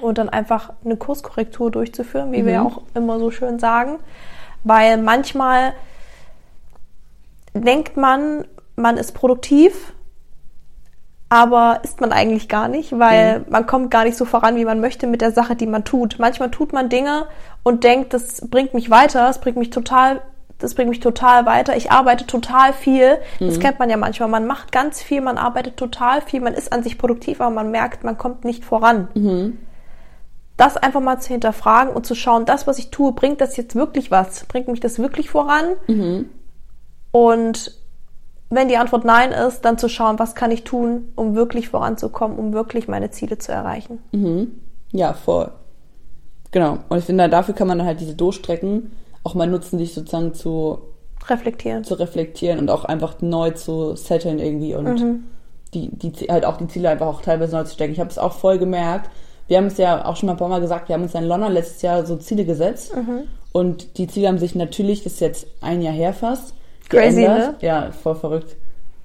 Und 0.00 0.16
dann 0.16 0.30
einfach 0.30 0.72
eine 0.82 0.96
Kurskorrektur 0.96 1.70
durchzuführen, 1.70 2.32
wie 2.32 2.46
wir 2.46 2.52
ja 2.52 2.62
auch 2.62 2.80
immer 2.94 3.18
so 3.18 3.30
schön 3.30 3.58
sagen. 3.58 3.98
Weil 4.64 4.96
manchmal 4.96 5.74
denkt 7.52 7.96
man, 7.96 8.46
man 8.76 8.96
ist 8.96 9.12
produktiv, 9.12 9.92
aber 11.28 11.80
ist 11.84 12.00
man 12.00 12.12
eigentlich 12.12 12.48
gar 12.48 12.68
nicht, 12.68 12.98
weil 12.98 13.44
man 13.48 13.66
kommt 13.66 13.90
gar 13.90 14.04
nicht 14.04 14.16
so 14.16 14.24
voran, 14.24 14.56
wie 14.56 14.64
man 14.64 14.80
möchte 14.80 15.06
mit 15.06 15.20
der 15.20 15.32
Sache, 15.32 15.54
die 15.54 15.66
man 15.66 15.84
tut. 15.84 16.16
Manchmal 16.18 16.50
tut 16.50 16.72
man 16.72 16.88
Dinge 16.88 17.26
und 17.62 17.84
denkt, 17.84 18.14
das 18.14 18.48
bringt 18.48 18.74
mich 18.74 18.90
weiter, 18.90 19.26
das 19.26 19.40
bringt 19.40 19.56
mich 19.56 19.70
total, 19.70 20.22
das 20.60 20.74
bringt 20.74 20.90
mich 20.90 21.00
total 21.00 21.46
weiter. 21.46 21.76
Ich 21.76 21.90
arbeite 21.90 22.26
total 22.26 22.72
viel. 22.72 23.18
Das 23.40 23.58
kennt 23.58 23.78
man 23.78 23.90
ja 23.90 23.96
manchmal. 23.96 24.28
Man 24.28 24.46
macht 24.46 24.70
ganz 24.70 25.02
viel, 25.02 25.20
man 25.20 25.38
arbeitet 25.38 25.76
total 25.76 26.20
viel, 26.20 26.40
man 26.40 26.54
ist 26.54 26.72
an 26.72 26.82
sich 26.82 26.98
produktiv, 26.98 27.40
aber 27.40 27.54
man 27.54 27.70
merkt, 27.70 28.04
man 28.04 28.16
kommt 28.18 28.44
nicht 28.44 28.64
voran. 28.64 29.08
Das 30.56 30.76
einfach 30.76 31.00
mal 31.00 31.18
zu 31.20 31.28
hinterfragen 31.28 31.92
und 31.94 32.06
zu 32.06 32.14
schauen, 32.14 32.44
das, 32.44 32.66
was 32.66 32.78
ich 32.78 32.90
tue, 32.90 33.12
bringt 33.12 33.40
das 33.40 33.56
jetzt 33.56 33.74
wirklich 33.74 34.10
was? 34.10 34.44
Bringt 34.44 34.68
mich 34.68 34.80
das 34.80 34.98
wirklich 34.98 35.30
voran? 35.30 35.64
Und 37.12 37.80
wenn 38.50 38.68
die 38.68 38.76
Antwort 38.76 39.04
nein 39.04 39.32
ist, 39.32 39.62
dann 39.62 39.78
zu 39.78 39.88
schauen, 39.88 40.18
was 40.18 40.34
kann 40.34 40.50
ich 40.50 40.64
tun, 40.64 41.12
um 41.16 41.34
wirklich 41.34 41.68
voranzukommen, 41.70 42.36
um 42.36 42.52
wirklich 42.52 42.88
meine 42.88 43.10
Ziele 43.10 43.38
zu 43.38 43.52
erreichen. 43.52 44.00
Ja, 44.92 45.14
voll. 45.14 45.50
Genau. 46.50 46.78
Und 46.88 46.98
ich 46.98 47.04
finde, 47.04 47.28
dafür 47.28 47.54
kann 47.54 47.68
man 47.68 47.78
dann 47.78 47.86
halt 47.86 48.00
diese 48.00 48.14
Durchstrecken 48.14 48.90
auch 49.24 49.34
mal 49.34 49.46
nutzen, 49.46 49.78
sich 49.78 49.92
sozusagen 49.94 50.34
zu 50.34 50.78
reflektieren. 51.28 51.84
zu 51.84 51.94
reflektieren 51.94 52.58
und 52.58 52.70
auch 52.70 52.84
einfach 52.84 53.20
neu 53.20 53.50
zu 53.50 53.94
setteln 53.96 54.38
irgendwie 54.38 54.74
und 54.74 55.00
Mhm. 55.00 55.24
die, 55.74 55.88
die 55.90 56.26
halt 56.26 56.44
auch 56.44 56.56
die 56.56 56.66
Ziele 56.68 56.88
einfach 56.88 57.06
auch 57.06 57.20
teilweise 57.22 57.54
neu 57.56 57.64
zu 57.64 57.74
stecken. 57.74 57.92
Ich 57.92 58.00
habe 58.00 58.10
es 58.10 58.18
auch 58.18 58.32
voll 58.32 58.58
gemerkt. 58.58 59.10
Wir 59.46 59.56
haben 59.58 59.66
es 59.66 59.76
ja 59.78 60.04
auch 60.04 60.16
schon 60.16 60.26
mal 60.28 60.32
ein 60.34 60.38
paar 60.38 60.48
Mal 60.48 60.60
gesagt, 60.60 60.88
wir 60.88 60.94
haben 60.94 61.02
uns 61.02 61.14
in 61.14 61.24
London 61.24 61.52
letztes 61.52 61.82
Jahr 61.82 62.06
so 62.06 62.16
Ziele 62.16 62.44
gesetzt 62.44 62.94
Mhm. 62.96 63.22
und 63.52 63.98
die 63.98 64.06
Ziele 64.06 64.28
haben 64.28 64.38
sich 64.38 64.54
natürlich, 64.54 65.04
das 65.04 65.14
ist 65.14 65.20
jetzt 65.20 65.46
ein 65.60 65.82
Jahr 65.82 65.92
her 65.92 66.12
fast, 66.14 66.54
Crazy, 66.88 67.20
geändert. 67.22 67.62
Ja, 67.62 67.90
voll 67.92 68.14
verrückt. 68.14 68.56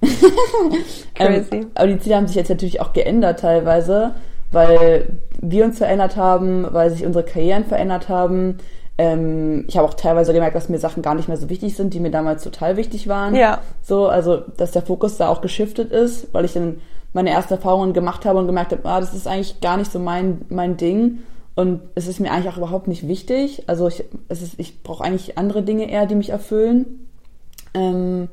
Crazy. 1.14 1.48
Ähm, 1.54 1.70
aber 1.74 1.86
die 1.88 1.98
Ziele 1.98 2.16
haben 2.16 2.26
sich 2.26 2.36
jetzt 2.36 2.48
natürlich 2.48 2.80
auch 2.80 2.92
geändert 2.92 3.40
teilweise, 3.40 4.12
weil 4.52 5.18
wir 5.40 5.64
uns 5.64 5.78
verändert 5.78 6.16
haben, 6.16 6.66
weil 6.72 6.90
sich 6.90 7.04
unsere 7.04 7.24
Karrieren 7.24 7.64
verändert 7.64 8.08
haben. 8.08 8.58
Ähm, 8.98 9.64
ich 9.68 9.76
habe 9.76 9.86
auch 9.86 9.94
teilweise 9.94 10.32
gemerkt, 10.32 10.56
dass 10.56 10.68
mir 10.68 10.78
Sachen 10.78 11.02
gar 11.02 11.14
nicht 11.14 11.28
mehr 11.28 11.36
so 11.36 11.50
wichtig 11.50 11.76
sind, 11.76 11.92
die 11.92 12.00
mir 12.00 12.10
damals 12.10 12.42
total 12.42 12.76
wichtig 12.76 13.08
waren. 13.08 13.34
Ja. 13.34 13.60
So, 13.82 14.08
also, 14.08 14.38
dass 14.56 14.72
der 14.72 14.82
Fokus 14.82 15.16
da 15.16 15.28
auch 15.28 15.42
geschiftet 15.42 15.92
ist, 15.92 16.32
weil 16.32 16.44
ich 16.44 16.54
dann 16.54 16.80
meine 17.12 17.30
ersten 17.30 17.54
Erfahrungen 17.54 17.92
gemacht 17.92 18.24
habe 18.24 18.38
und 18.38 18.46
gemerkt 18.46 18.72
habe, 18.72 18.88
ah, 18.88 19.00
das 19.00 19.14
ist 19.14 19.26
eigentlich 19.26 19.60
gar 19.60 19.76
nicht 19.76 19.92
so 19.92 19.98
mein, 19.98 20.42
mein 20.48 20.76
Ding. 20.76 21.20
Und 21.54 21.80
es 21.94 22.06
ist 22.06 22.20
mir 22.20 22.30
eigentlich 22.30 22.52
auch 22.52 22.58
überhaupt 22.58 22.88
nicht 22.88 23.08
wichtig. 23.08 23.64
Also 23.66 23.88
ich, 23.88 24.04
es 24.28 24.42
ist, 24.42 24.54
ich 24.58 24.82
brauche 24.82 25.02
eigentlich 25.02 25.38
andere 25.38 25.62
Dinge 25.62 25.90
eher, 25.90 26.04
die 26.04 26.14
mich 26.14 26.28
erfüllen. 26.28 27.08
Ähm, 27.72 28.28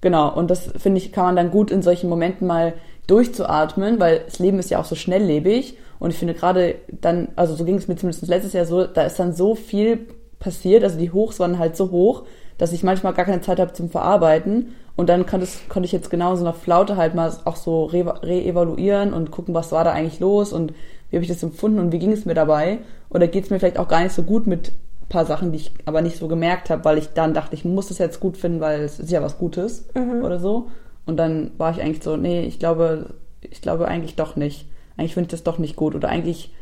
genau, 0.00 0.32
und 0.32 0.50
das 0.50 0.70
finde 0.78 0.98
ich, 0.98 1.12
kann 1.12 1.24
man 1.24 1.36
dann 1.36 1.50
gut 1.50 1.72
in 1.72 1.82
solchen 1.82 2.08
Momenten 2.08 2.46
mal 2.46 2.74
durchzuatmen, 3.08 3.98
weil 3.98 4.20
das 4.24 4.38
Leben 4.38 4.60
ist 4.60 4.70
ja 4.70 4.78
auch 4.78 4.84
so 4.84 4.94
schnelllebig. 4.94 5.76
Und 6.00 6.10
ich 6.10 6.16
finde 6.16 6.34
gerade 6.34 6.76
dann, 6.88 7.28
also 7.36 7.54
so 7.54 7.64
ging 7.64 7.76
es 7.76 7.86
mir 7.86 7.94
zumindest 7.94 8.26
letztes 8.26 8.54
Jahr 8.54 8.64
so, 8.64 8.84
da 8.84 9.02
ist 9.02 9.20
dann 9.20 9.32
so 9.32 9.54
viel 9.54 10.08
passiert, 10.40 10.82
also 10.82 10.98
die 10.98 11.12
Hochs 11.12 11.38
waren 11.38 11.58
halt 11.58 11.76
so 11.76 11.92
hoch, 11.92 12.24
dass 12.58 12.72
ich 12.72 12.82
manchmal 12.82 13.12
gar 13.12 13.26
keine 13.26 13.42
Zeit 13.42 13.60
habe 13.60 13.74
zum 13.74 13.90
Verarbeiten. 13.90 14.74
Und 14.96 15.08
dann 15.08 15.24
konnte, 15.24 15.44
es, 15.44 15.60
konnte 15.68 15.86
ich 15.86 15.92
jetzt 15.92 16.10
genau 16.10 16.34
so 16.36 16.44
einer 16.44 16.52
Flaute 16.52 16.96
halt 16.96 17.14
mal 17.14 17.32
auch 17.44 17.56
so 17.56 17.84
re- 17.84 18.22
re-evaluieren 18.22 19.12
und 19.12 19.30
gucken, 19.30 19.54
was 19.54 19.72
war 19.72 19.84
da 19.84 19.92
eigentlich 19.92 20.20
los 20.20 20.52
und 20.52 20.74
wie 21.10 21.16
habe 21.16 21.22
ich 21.22 21.30
das 21.30 21.42
empfunden 21.42 21.78
und 21.78 21.92
wie 21.92 21.98
ging 21.98 22.12
es 22.12 22.24
mir 22.24 22.34
dabei. 22.34 22.78
Oder 23.10 23.28
geht 23.28 23.44
es 23.44 23.50
mir 23.50 23.58
vielleicht 23.58 23.78
auch 23.78 23.88
gar 23.88 24.02
nicht 24.02 24.14
so 24.14 24.22
gut 24.22 24.46
mit 24.46 24.72
ein 25.02 25.08
paar 25.08 25.26
Sachen, 25.26 25.52
die 25.52 25.58
ich 25.58 25.72
aber 25.84 26.02
nicht 26.02 26.16
so 26.16 26.28
gemerkt 26.28 26.70
habe, 26.70 26.84
weil 26.84 26.98
ich 26.98 27.12
dann 27.12 27.34
dachte, 27.34 27.54
ich 27.54 27.64
muss 27.64 27.88
das 27.88 27.98
jetzt 27.98 28.20
gut 28.20 28.36
finden, 28.36 28.60
weil 28.60 28.80
es 28.80 28.98
ist 28.98 29.10
ja 29.10 29.22
was 29.22 29.38
Gutes 29.38 29.86
oder 30.22 30.38
so. 30.38 30.68
Und 31.06 31.16
dann 31.16 31.50
war 31.58 31.72
ich 31.72 31.82
eigentlich 31.82 32.02
so, 32.02 32.16
nee, 32.16 32.42
ich 32.42 32.58
glaube, 32.58 33.14
ich 33.42 33.60
glaube 33.62 33.88
eigentlich 33.88 34.16
doch 34.16 34.36
nicht. 34.36 34.66
Eigentlich 35.00 35.14
finde 35.14 35.28
ich 35.28 35.30
das 35.32 35.42
doch 35.42 35.58
nicht 35.58 35.74
gut. 35.76 35.94
Oder 35.94 36.08
eigentlich 36.10 36.52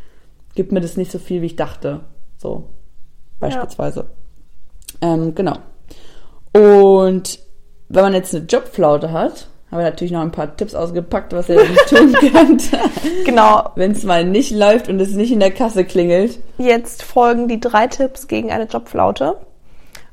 gibt 0.55 0.73
mir 0.73 0.81
das 0.81 0.97
nicht 0.97 1.11
so 1.11 1.19
viel, 1.19 1.43
wie 1.43 1.47
ich 1.47 1.57
dachte. 1.57 2.01
So, 2.37 2.69
beispielsweise. 3.41 4.07
Ähm, 5.03 5.35
genau. 5.35 5.57
Und 6.53 7.41
wenn 7.89 8.03
man 8.05 8.15
jetzt 8.15 8.35
eine 8.35 8.45
Jobflaute 8.45 9.13
hat, 9.13 9.49
haben 9.71 9.79
wir 9.79 9.85
natürlich 9.85 10.13
noch 10.13 10.23
ein 10.23 10.33
paar 10.33 10.57
Tipps 10.57 10.75
ausgepackt, 10.75 11.33
was 11.33 11.49
ihr 11.49 11.57
nicht 11.69 11.89
tun 11.89 12.13
könnt, 12.33 12.71
Genau. 13.25 13.71
wenn 13.75 13.93
es 13.93 14.03
mal 14.05 14.25
nicht 14.25 14.51
läuft 14.53 14.89
und 14.89 14.99
es 15.01 15.13
nicht 15.13 15.31
in 15.33 15.41
der 15.41 15.51
Kasse 15.51 15.85
klingelt. 15.85 16.39
Jetzt 16.59 17.03
folgen 17.03 17.49
die 17.49 17.61
drei 17.61 17.87
Tipps 17.87 18.29
gegen 18.29 18.51
eine 18.51 18.65
Jobflaute. 18.65 19.37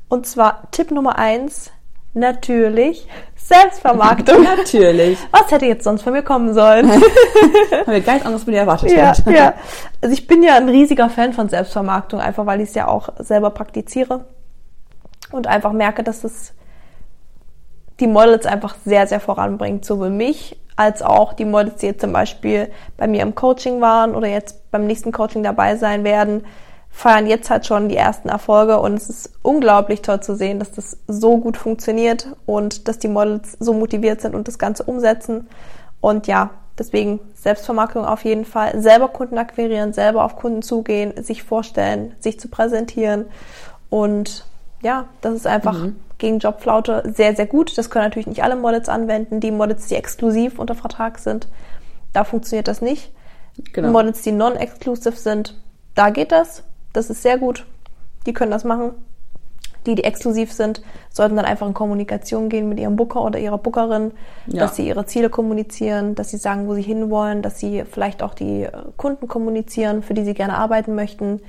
Und 0.08 0.26
zwar 0.26 0.70
Tipp 0.72 0.90
Nummer 0.90 1.16
eins, 1.18 1.70
natürlich 2.16 3.06
Selbstvermarktung. 3.36 4.42
Natürlich. 4.56 5.18
Was 5.30 5.50
hätte 5.50 5.66
jetzt 5.66 5.84
sonst 5.84 6.02
von 6.02 6.12
mir 6.12 6.22
kommen 6.22 6.52
sollen? 6.52 6.90
Haben 6.90 7.02
wir 7.86 8.00
gar 8.00 8.14
nichts 8.14 8.26
anderes 8.26 8.44
von 8.44 8.52
dir 8.52 8.60
erwartet. 8.60 8.90
ja, 8.90 9.12
ja. 9.26 9.54
Also 10.00 10.12
ich 10.12 10.26
bin 10.26 10.42
ja 10.42 10.56
ein 10.56 10.68
riesiger 10.68 11.08
Fan 11.08 11.32
von 11.32 11.48
Selbstvermarktung, 11.48 12.20
einfach 12.20 12.46
weil 12.46 12.60
ich 12.60 12.70
es 12.70 12.74
ja 12.74 12.88
auch 12.88 13.10
selber 13.18 13.50
praktiziere 13.50 14.24
und 15.30 15.46
einfach 15.46 15.72
merke, 15.72 16.02
dass 16.02 16.24
es 16.24 16.54
die 18.00 18.06
Models 18.06 18.46
einfach 18.46 18.76
sehr, 18.84 19.06
sehr 19.06 19.20
voranbringt, 19.20 19.84
sowohl 19.84 20.10
mich 20.10 20.58
als 20.74 21.00
auch 21.00 21.32
die 21.32 21.46
Models, 21.46 21.76
die 21.76 21.86
jetzt 21.86 22.02
zum 22.02 22.12
Beispiel 22.12 22.68
bei 22.96 23.06
mir 23.06 23.22
im 23.22 23.34
Coaching 23.34 23.80
waren 23.80 24.14
oder 24.14 24.28
jetzt 24.28 24.70
beim 24.70 24.86
nächsten 24.86 25.12
Coaching 25.12 25.42
dabei 25.42 25.76
sein 25.76 26.04
werden, 26.04 26.44
feiern 26.96 27.26
jetzt 27.26 27.50
halt 27.50 27.66
schon 27.66 27.90
die 27.90 27.96
ersten 27.96 28.30
Erfolge 28.30 28.80
und 28.80 28.94
es 28.94 29.10
ist 29.10 29.30
unglaublich 29.42 30.00
toll 30.00 30.20
zu 30.20 30.34
sehen, 30.34 30.58
dass 30.58 30.72
das 30.72 30.96
so 31.06 31.36
gut 31.36 31.58
funktioniert 31.58 32.28
und 32.46 32.88
dass 32.88 32.98
die 32.98 33.06
Models 33.06 33.54
so 33.60 33.74
motiviert 33.74 34.22
sind 34.22 34.34
und 34.34 34.48
das 34.48 34.58
Ganze 34.58 34.84
umsetzen. 34.84 35.46
Und 36.00 36.26
ja, 36.26 36.48
deswegen 36.78 37.20
Selbstvermarktung 37.34 38.06
auf 38.06 38.24
jeden 38.24 38.46
Fall. 38.46 38.80
Selber 38.80 39.08
Kunden 39.08 39.36
akquirieren, 39.36 39.92
selber 39.92 40.24
auf 40.24 40.36
Kunden 40.36 40.62
zugehen, 40.62 41.22
sich 41.22 41.42
vorstellen, 41.42 42.14
sich 42.18 42.40
zu 42.40 42.48
präsentieren. 42.48 43.26
Und 43.90 44.46
ja, 44.80 45.04
das 45.20 45.34
ist 45.34 45.46
einfach 45.46 45.76
gegen 46.16 46.38
Jobflaute 46.38 47.12
sehr, 47.14 47.36
sehr 47.36 47.46
gut. 47.46 47.76
Das 47.76 47.90
können 47.90 48.06
natürlich 48.06 48.26
nicht 48.26 48.42
alle 48.42 48.56
Models 48.56 48.88
anwenden. 48.88 49.40
Die 49.40 49.50
Models, 49.50 49.88
die 49.88 49.96
exklusiv 49.96 50.58
unter 50.58 50.74
Vertrag 50.74 51.18
sind, 51.18 51.46
da 52.14 52.24
funktioniert 52.24 52.68
das 52.68 52.80
nicht. 52.80 53.12
Genau. 53.74 53.90
Models, 53.90 54.22
die 54.22 54.32
non-exclusive 54.32 55.16
sind, 55.16 55.60
da 55.94 56.08
geht 56.08 56.32
das. 56.32 56.62
Das 56.96 57.10
ist 57.10 57.22
sehr 57.22 57.36
gut. 57.36 57.66
Die 58.24 58.32
können 58.32 58.50
das 58.50 58.64
machen. 58.64 58.92
Die, 59.84 59.94
die 59.94 60.02
exklusiv 60.04 60.50
sind, 60.52 60.82
sollten 61.10 61.36
dann 61.36 61.44
einfach 61.44 61.66
in 61.68 61.74
Kommunikation 61.74 62.48
gehen 62.48 62.68
mit 62.68 62.80
ihrem 62.80 62.96
Booker 62.96 63.22
oder 63.22 63.38
ihrer 63.38 63.58
Bookerin, 63.58 64.12
Ja. 64.46 64.60
dass 64.62 64.76
sie 64.76 64.88
ihre 64.88 65.04
Ziele 65.06 65.28
kommunizieren, 65.30 66.14
dass 66.14 66.30
sie 66.30 66.38
sagen, 66.38 66.66
wo 66.66 66.74
sie 66.74 66.82
hinwollen, 66.82 67.42
dass 67.42 67.60
sie 67.60 67.84
vielleicht 67.84 68.22
auch 68.22 68.34
die 68.34 68.66
Kunden 68.96 69.28
kommunizieren, 69.28 70.02
für 70.02 70.14
die 70.14 70.24
sie 70.24 70.34
gerne 70.34 70.56
arbeiten 70.56 70.94
möchten, 70.94 71.40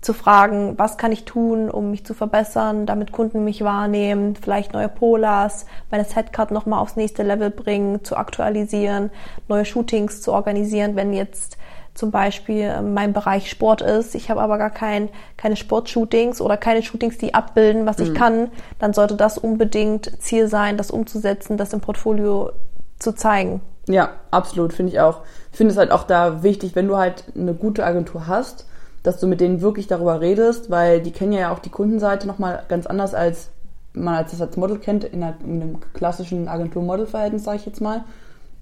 zu 0.00 0.12
fragen, 0.12 0.74
was 0.76 0.98
kann 0.98 1.12
ich 1.12 1.24
tun, 1.24 1.70
um 1.70 1.90
mich 1.90 2.04
zu 2.04 2.12
verbessern, 2.14 2.84
damit 2.84 3.12
Kunden 3.12 3.44
mich 3.44 3.62
wahrnehmen, 3.62 4.34
vielleicht 4.34 4.72
neue 4.72 4.88
Polars, 4.88 5.66
meine 5.90 6.04
Setcard 6.04 6.50
nochmal 6.50 6.80
aufs 6.80 6.96
nächste 6.96 7.22
Level 7.22 7.50
bringen, 7.50 8.02
zu 8.02 8.16
aktualisieren, 8.16 9.10
neue 9.48 9.64
Shootings 9.64 10.20
zu 10.20 10.32
organisieren, 10.32 10.96
wenn 10.96 11.12
jetzt 11.12 11.58
zum 12.00 12.10
Beispiel 12.10 12.62
äh, 12.62 12.82
mein 12.82 13.12
Bereich 13.12 13.50
Sport 13.50 13.82
ist, 13.82 14.14
ich 14.14 14.30
habe 14.30 14.40
aber 14.40 14.56
gar 14.56 14.70
kein, 14.70 15.10
keine 15.36 15.54
Sportshootings 15.54 16.40
oder 16.40 16.56
keine 16.56 16.82
Shootings, 16.82 17.18
die 17.18 17.34
abbilden, 17.34 17.84
was 17.84 17.98
ich 17.98 18.14
kann, 18.14 18.48
dann 18.78 18.94
sollte 18.94 19.16
das 19.16 19.36
unbedingt 19.36 20.10
Ziel 20.20 20.48
sein, 20.48 20.78
das 20.78 20.90
umzusetzen, 20.90 21.58
das 21.58 21.74
im 21.74 21.80
Portfolio 21.80 22.52
zu 22.98 23.12
zeigen. 23.12 23.60
Ja, 23.86 24.12
absolut, 24.30 24.72
finde 24.72 24.92
ich 24.92 25.00
auch. 25.00 25.20
Ich 25.52 25.58
finde 25.58 25.72
es 25.72 25.78
halt 25.78 25.92
auch 25.92 26.04
da 26.04 26.42
wichtig, 26.42 26.74
wenn 26.74 26.88
du 26.88 26.96
halt 26.96 27.24
eine 27.36 27.52
gute 27.52 27.84
Agentur 27.84 28.26
hast, 28.26 28.66
dass 29.02 29.20
du 29.20 29.26
mit 29.26 29.40
denen 29.40 29.60
wirklich 29.60 29.86
darüber 29.86 30.22
redest, 30.22 30.70
weil 30.70 31.02
die 31.02 31.12
kennen 31.12 31.32
ja 31.32 31.52
auch 31.52 31.58
die 31.58 31.70
Kundenseite 31.70 32.26
nochmal 32.26 32.62
ganz 32.68 32.86
anders, 32.86 33.14
als 33.14 33.50
man 33.92 34.14
als 34.14 34.30
das 34.30 34.40
als 34.40 34.56
Model 34.56 34.78
kennt, 34.78 35.04
in, 35.04 35.22
einer, 35.22 35.34
in 35.44 35.60
einem 35.60 35.78
klassischen 35.92 36.48
Agentur-Model-Verhältnis, 36.48 37.44
sage 37.44 37.58
ich 37.58 37.66
jetzt 37.66 37.80
mal. 37.80 38.04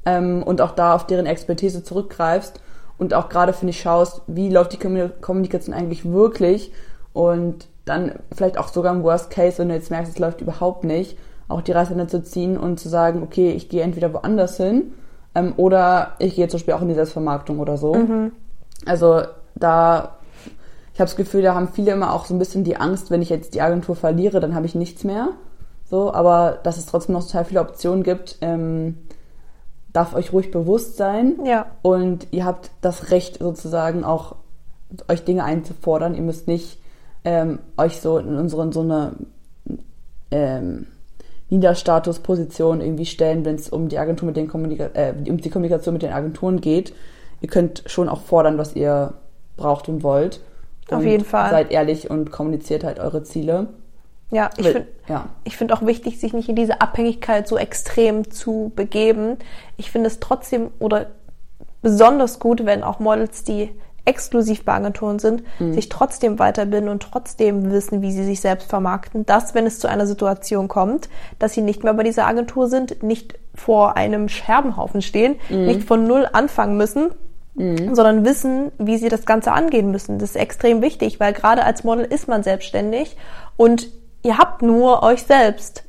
Ähm, 0.07 0.43
und 0.43 0.61
auch 0.61 0.73
da 0.73 0.95
auf 0.95 1.07
deren 1.07 1.27
Expertise 1.27 1.85
zurückgreifst 1.85 2.61
und 2.99 3.15
auch 3.15 3.29
gerade, 3.29 3.53
finde 3.53 3.71
ich, 3.71 3.81
schaust, 3.81 4.23
wie 4.27 4.51
läuft 4.51 4.73
die 4.73 4.79
Kommu- 4.79 5.11
Kommunikation 5.21 5.75
eigentlich 5.75 6.05
wirklich 6.11 6.73
und 7.13 7.67
dann 7.85 8.13
vielleicht 8.35 8.59
auch 8.59 8.69
sogar 8.69 8.95
im 8.95 9.03
Worst 9.03 9.31
Case, 9.31 9.59
wenn 9.59 9.69
du 9.69 9.75
jetzt 9.75 9.91
merkst, 9.91 10.13
es 10.13 10.19
läuft 10.19 10.41
überhaupt 10.41 10.85
nicht, 10.85 11.17
auch 11.49 11.63
die 11.63 11.73
Reißleine 11.73 12.07
zu 12.07 12.23
ziehen 12.23 12.59
und 12.59 12.79
zu 12.79 12.89
sagen, 12.91 13.23
okay, 13.23 13.53
ich 13.53 13.69
gehe 13.71 13.83
entweder 13.83 14.13
woanders 14.13 14.59
hin 14.59 14.93
ähm, 15.35 15.55
oder 15.57 16.13
ich 16.19 16.35
gehe 16.37 16.49
zum 16.49 16.59
Beispiel 16.59 16.75
auch 16.75 16.83
in 16.83 16.89
die 16.89 16.95
Selbstvermarktung 16.95 17.59
oder 17.61 17.79
so. 17.79 17.95
Also 18.85 19.23
da, 19.55 20.17
ich 20.93 21.01
habe 21.01 21.09
das 21.09 21.17
Gefühl, 21.17 21.43
da 21.43 21.55
haben 21.55 21.69
viele 21.69 21.93
immer 21.93 22.13
auch 22.13 22.27
so 22.27 22.35
ein 22.35 22.39
bisschen 22.39 22.65
die 22.65 22.77
Angst, 22.77 23.11
wenn 23.11 23.23
ich 23.23 23.31
jetzt 23.31 23.55
die 23.55 23.63
Agentur 23.63 23.97
verliere, 23.97 24.41
dann 24.41 24.55
habe 24.55 24.67
ich 24.67 24.75
nichts 24.75 25.05
mehr. 25.05 25.29
So, 25.89 26.13
aber 26.13 26.59
dass 26.65 26.77
es 26.77 26.85
trotzdem 26.85 27.15
noch 27.15 27.25
total 27.25 27.47
viele 27.47 27.61
Optionen 27.61 28.03
gibt, 28.03 28.37
ähm, 28.43 28.99
darf 29.99 30.15
euch 30.15 30.33
ruhig 30.33 30.53
bewusst 30.53 30.97
sein. 30.97 31.41
Ja. 31.45 31.67
Und 31.83 32.29
ihr 32.31 32.45
habt 32.45 32.71
das 32.81 33.11
Recht 33.11 33.41
sozusagen 33.41 34.05
auch, 34.05 34.37
euch 35.09 35.25
Dinge 35.25 35.43
einzufordern. 35.43 36.15
Ihr 36.15 36.23
müsst 36.23 36.47
nicht 36.47 36.79
ähm, 37.25 37.59
euch 37.77 38.01
so 38.01 38.19
in 38.19 38.39
unseren 38.39 38.71
so 38.71 38.81
eine 38.81 39.13
ähm, 40.31 40.87
Niederstatusposition 41.51 42.81
irgendwie 42.81 43.07
stellen, 43.07 43.45
wenn 43.45 43.57
es 43.57 43.69
um 43.69 43.89
die 43.89 43.99
Agentur 43.99 44.27
mit 44.27 44.37
den 44.37 44.47
Kommunika 44.47 44.91
äh, 44.95 45.15
um 45.29 45.39
die 45.39 45.51
Kommunikation 45.51 45.95
mit 45.95 46.03
den 46.03 46.13
Agenturen 46.13 46.61
geht. 46.61 46.95
Ihr 47.41 47.49
könnt 47.49 47.83
schon 47.87 48.09
auch 48.09 48.21
fordern, 48.21 48.57
was 48.57 48.77
ihr 48.77 49.15
braucht 49.57 49.89
und 49.89 50.05
wollt. 50.05 50.41
Auf 50.91 51.01
und 51.01 51.07
jeden 51.09 51.25
Fall. 51.25 51.51
Seid 51.51 51.73
ehrlich 51.73 52.09
und 52.09 52.31
kommuniziert 52.31 52.85
halt 52.85 53.01
eure 53.01 53.25
Ziele. 53.25 53.67
Ja, 54.31 54.51
ich 54.57 54.69
finde 54.69 54.89
ja. 55.09 55.27
ich 55.45 55.57
finde 55.57 55.75
auch 55.75 55.87
wichtig, 55.87 56.21
sich 56.21 56.35
nicht 56.35 56.49
in 56.49 56.57
diese 56.57 56.81
Abhängigkeit 56.81 57.49
so 57.49 57.57
extrem 57.57 58.31
zu 58.31 58.73
begeben. 58.77 59.39
Ich 59.77 59.91
finde 59.91 60.09
es 60.09 60.21
trotzdem 60.21 60.71
oder 60.79 61.07
besonders 61.81 62.39
gut, 62.39 62.67
wenn 62.67 62.83
auch 62.83 62.99
Models, 62.99 63.45
die 63.45 63.71
exklusiv 64.05 64.65
bei 64.65 64.73
Agenturen 64.73 65.19
sind, 65.19 65.43
sich 65.59 65.91
trotzdem 65.91 66.39
weiterbilden 66.39 66.89
und 66.89 67.03
trotzdem 67.03 67.71
wissen, 67.71 68.01
wie 68.01 68.11
sie 68.11 68.25
sich 68.25 68.41
selbst 68.41 68.71
vermarkten. 68.71 69.27
Dass, 69.27 69.55
wenn 69.55 69.67
es 69.67 69.81
zu 69.81 69.87
einer 69.87 70.07
Situation 70.07 70.67
kommt, 70.67 71.11
dass 71.39 71.53
sie 71.53 71.61
nicht 71.61 71.85
mehr 71.85 71.93
bei 71.93 72.05
dieser 72.05 72.27
Agentur 72.27 72.69
sind, 72.69 73.03
nicht 73.03 73.39
vor 73.55 73.99
einem 73.99 74.31
Scherbenhaufen 74.31 75.03
stehen, 75.03 75.37
nicht 75.51 75.85
von 75.85 76.07
null 76.07 76.27
anfangen 76.33 76.79
müssen, 76.79 77.11
sondern 77.55 78.25
wissen, 78.25 78.73
wie 78.79 78.97
sie 78.97 79.09
das 79.09 79.27
Ganze 79.27 79.53
angehen 79.53 79.91
müssen. 79.91 80.19
Das 80.19 80.31
ist 80.31 80.37
extrem 80.37 80.81
wichtig, 80.81 81.21
weil 81.21 81.35
gerade 81.35 81.65
als 81.65 81.85
Model 81.85 82.05
ist 82.05 82.29
man 82.29 82.43
selbstständig 82.43 83.17
und 83.57 83.89
ihr 84.23 84.39
habt 84.39 84.63
nur 84.63 85.03
euch 85.03 85.23
selbst. 85.23 85.85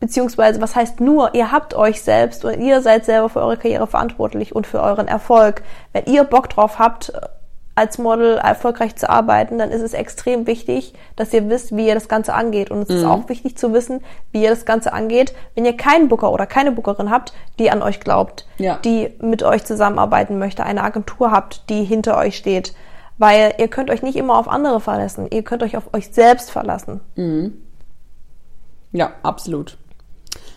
Beziehungsweise, 0.00 0.60
was 0.60 0.76
heißt 0.76 1.00
nur, 1.00 1.34
ihr 1.34 1.50
habt 1.52 1.74
euch 1.74 2.02
selbst 2.02 2.44
und 2.44 2.60
ihr 2.60 2.82
seid 2.82 3.04
selber 3.06 3.28
für 3.28 3.40
eure 3.40 3.56
Karriere 3.56 3.86
verantwortlich 3.86 4.54
und 4.54 4.66
für 4.66 4.82
euren 4.82 5.08
Erfolg. 5.08 5.62
Wenn 5.92 6.04
ihr 6.06 6.24
Bock 6.24 6.48
drauf 6.50 6.78
habt, 6.78 7.12
als 7.78 7.98
Model 7.98 8.38
erfolgreich 8.38 8.96
zu 8.96 9.08
arbeiten, 9.10 9.58
dann 9.58 9.70
ist 9.70 9.82
es 9.82 9.92
extrem 9.92 10.46
wichtig, 10.46 10.94
dass 11.14 11.32
ihr 11.34 11.46
wisst, 11.50 11.76
wie 11.76 11.86
ihr 11.88 11.94
das 11.94 12.08
Ganze 12.08 12.32
angeht. 12.32 12.70
Und 12.70 12.82
es 12.82 12.88
ist 12.88 13.04
auch 13.04 13.28
wichtig 13.28 13.58
zu 13.58 13.74
wissen, 13.74 14.02
wie 14.32 14.42
ihr 14.44 14.48
das 14.50 14.64
Ganze 14.64 14.94
angeht, 14.94 15.34
wenn 15.54 15.66
ihr 15.66 15.76
keinen 15.76 16.08
Booker 16.08 16.32
oder 16.32 16.46
keine 16.46 16.72
Bookerin 16.72 17.10
habt, 17.10 17.34
die 17.58 17.70
an 17.70 17.82
euch 17.82 18.00
glaubt, 18.00 18.46
Ja. 18.56 18.78
die 18.82 19.12
mit 19.20 19.42
euch 19.42 19.64
zusammenarbeiten 19.64 20.38
möchte, 20.38 20.64
eine 20.64 20.82
Agentur 20.84 21.30
habt, 21.32 21.68
die 21.68 21.84
hinter 21.84 22.16
euch 22.16 22.38
steht. 22.38 22.72
Weil 23.18 23.54
ihr 23.58 23.68
könnt 23.68 23.90
euch 23.90 24.02
nicht 24.02 24.16
immer 24.16 24.38
auf 24.38 24.48
andere 24.48 24.80
verlassen. 24.80 25.26
Ihr 25.30 25.42
könnt 25.42 25.62
euch 25.62 25.76
auf 25.76 25.94
euch 25.94 26.08
selbst 26.12 26.50
verlassen. 26.50 27.00
Ja, 28.92 29.12
absolut. 29.22 29.78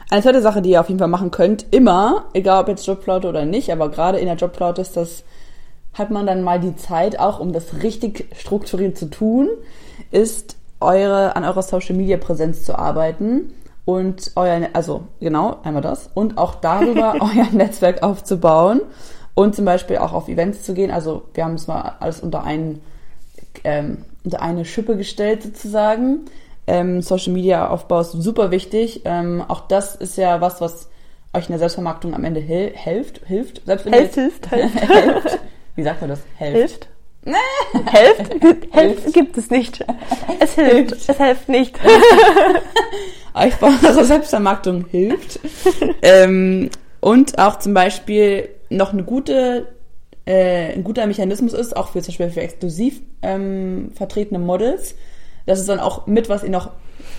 Eine 0.09 0.23
zweite 0.23 0.41
Sache, 0.41 0.61
die 0.61 0.71
ihr 0.71 0.81
auf 0.81 0.87
jeden 0.87 0.99
Fall 0.99 1.07
machen 1.07 1.29
könnt, 1.29 1.67
immer, 1.71 2.25
egal 2.33 2.63
ob 2.63 2.67
jetzt 2.67 2.87
Jobflaute 2.87 3.29
oder 3.29 3.45
nicht, 3.45 3.71
aber 3.71 3.89
gerade 3.89 4.17
in 4.17 4.25
der 4.25 4.35
Jobflaute 4.35 4.81
ist 4.81 4.97
das, 4.97 5.23
hat 5.93 6.09
man 6.09 6.25
dann 6.25 6.43
mal 6.43 6.59
die 6.59 6.75
Zeit 6.75 7.19
auch, 7.19 7.39
um 7.39 7.53
das 7.53 7.83
richtig 7.83 8.27
strukturiert 8.35 8.97
zu 8.97 9.09
tun, 9.09 9.49
ist 10.09 10.57
eure, 10.79 11.35
an 11.35 11.43
eurer 11.43 11.61
Social 11.61 11.95
Media 11.95 12.17
Präsenz 12.17 12.63
zu 12.63 12.77
arbeiten 12.77 13.53
und 13.85 14.31
euer, 14.35 14.69
also 14.73 15.03
genau, 15.19 15.57
einmal 15.63 15.81
das, 15.81 16.09
und 16.13 16.37
auch 16.37 16.55
darüber 16.55 17.15
euer 17.19 17.47
Netzwerk 17.51 18.01
aufzubauen 18.01 18.81
und 19.39 19.55
zum 19.55 19.63
Beispiel 19.63 19.99
auch 19.99 20.11
auf 20.11 20.27
Events 20.27 20.63
zu 20.63 20.73
gehen. 20.73 20.91
Also 20.91 21.23
wir 21.33 21.45
haben 21.45 21.53
es 21.53 21.65
mal 21.65 21.95
alles 22.01 22.19
unter 22.19 22.43
einen 22.43 22.81
ähm, 23.63 24.03
unter 24.25 24.41
eine 24.41 24.65
Schippe 24.65 24.97
gestellt 24.97 25.43
sozusagen. 25.43 26.25
Ähm, 26.67 27.01
Social 27.01 27.31
Media 27.31 27.69
Aufbau 27.69 28.01
ist 28.01 28.11
super 28.11 28.51
wichtig. 28.51 29.03
Ähm, 29.05 29.41
auch 29.47 29.61
das 29.61 29.95
ist 29.95 30.17
ja 30.17 30.41
was, 30.41 30.59
was 30.59 30.89
euch 31.33 31.45
in 31.45 31.53
der 31.53 31.59
Selbstvermarktung 31.59 32.13
am 32.13 32.25
Ende 32.25 32.41
hil 32.41 32.73
hilft. 32.75 33.21
Hilft. 33.27 33.61
Selbst 33.65 33.85
wenn 33.85 33.93
Helft, 33.93 34.15
hilft, 34.15 34.45
hilft. 34.53 34.89
hilft. 34.89 35.39
Wie 35.77 35.83
sagt 35.83 36.01
man 36.01 36.09
das? 36.09 36.19
Hilft. 36.37 36.89
Hilft? 37.91 38.73
Hilft 38.73 39.13
gibt 39.13 39.37
es 39.37 39.49
nicht. 39.49 39.85
Es 40.39 40.55
hilft. 40.55 41.07
Es 41.07 41.17
hilft 41.17 41.47
nicht. 41.47 41.79
bei 43.33 43.51
eurer 43.61 44.03
Selbstvermarktung 44.03 44.85
hilft. 44.89 45.39
ähm, 46.01 46.69
und 46.99 47.37
auch 47.37 47.59
zum 47.59 47.73
Beispiel 47.73 48.49
noch 48.69 48.93
eine 48.93 49.03
gute, 49.03 49.67
äh, 50.25 50.73
ein 50.73 50.83
guter 50.83 51.07
Mechanismus 51.07 51.53
ist, 51.53 51.75
auch 51.75 51.89
für 51.89 52.01
zum 52.01 52.11
Beispiel 52.11 52.29
für 52.29 52.41
exklusiv 52.41 53.01
ähm, 53.21 53.91
vertretene 53.95 54.39
Models. 54.39 54.95
Das 55.45 55.59
ist 55.59 55.69
dann 55.69 55.79
auch 55.79 56.07
mit, 56.07 56.29
was 56.29 56.43
ihr 56.43 56.49
noch, 56.49 56.71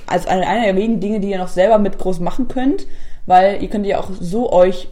als 0.06 0.26
eine, 0.26 0.46
eine 0.46 0.64
der 0.66 0.76
wenigen 0.76 1.00
Dinge, 1.00 1.20
die 1.20 1.30
ihr 1.30 1.38
noch 1.38 1.48
selber 1.48 1.78
mit 1.78 1.98
groß 1.98 2.20
machen 2.20 2.48
könnt, 2.48 2.86
weil 3.26 3.62
ihr 3.62 3.68
könnt 3.68 3.86
ja 3.86 3.98
auch 3.98 4.10
so 4.18 4.52
euch, 4.52 4.88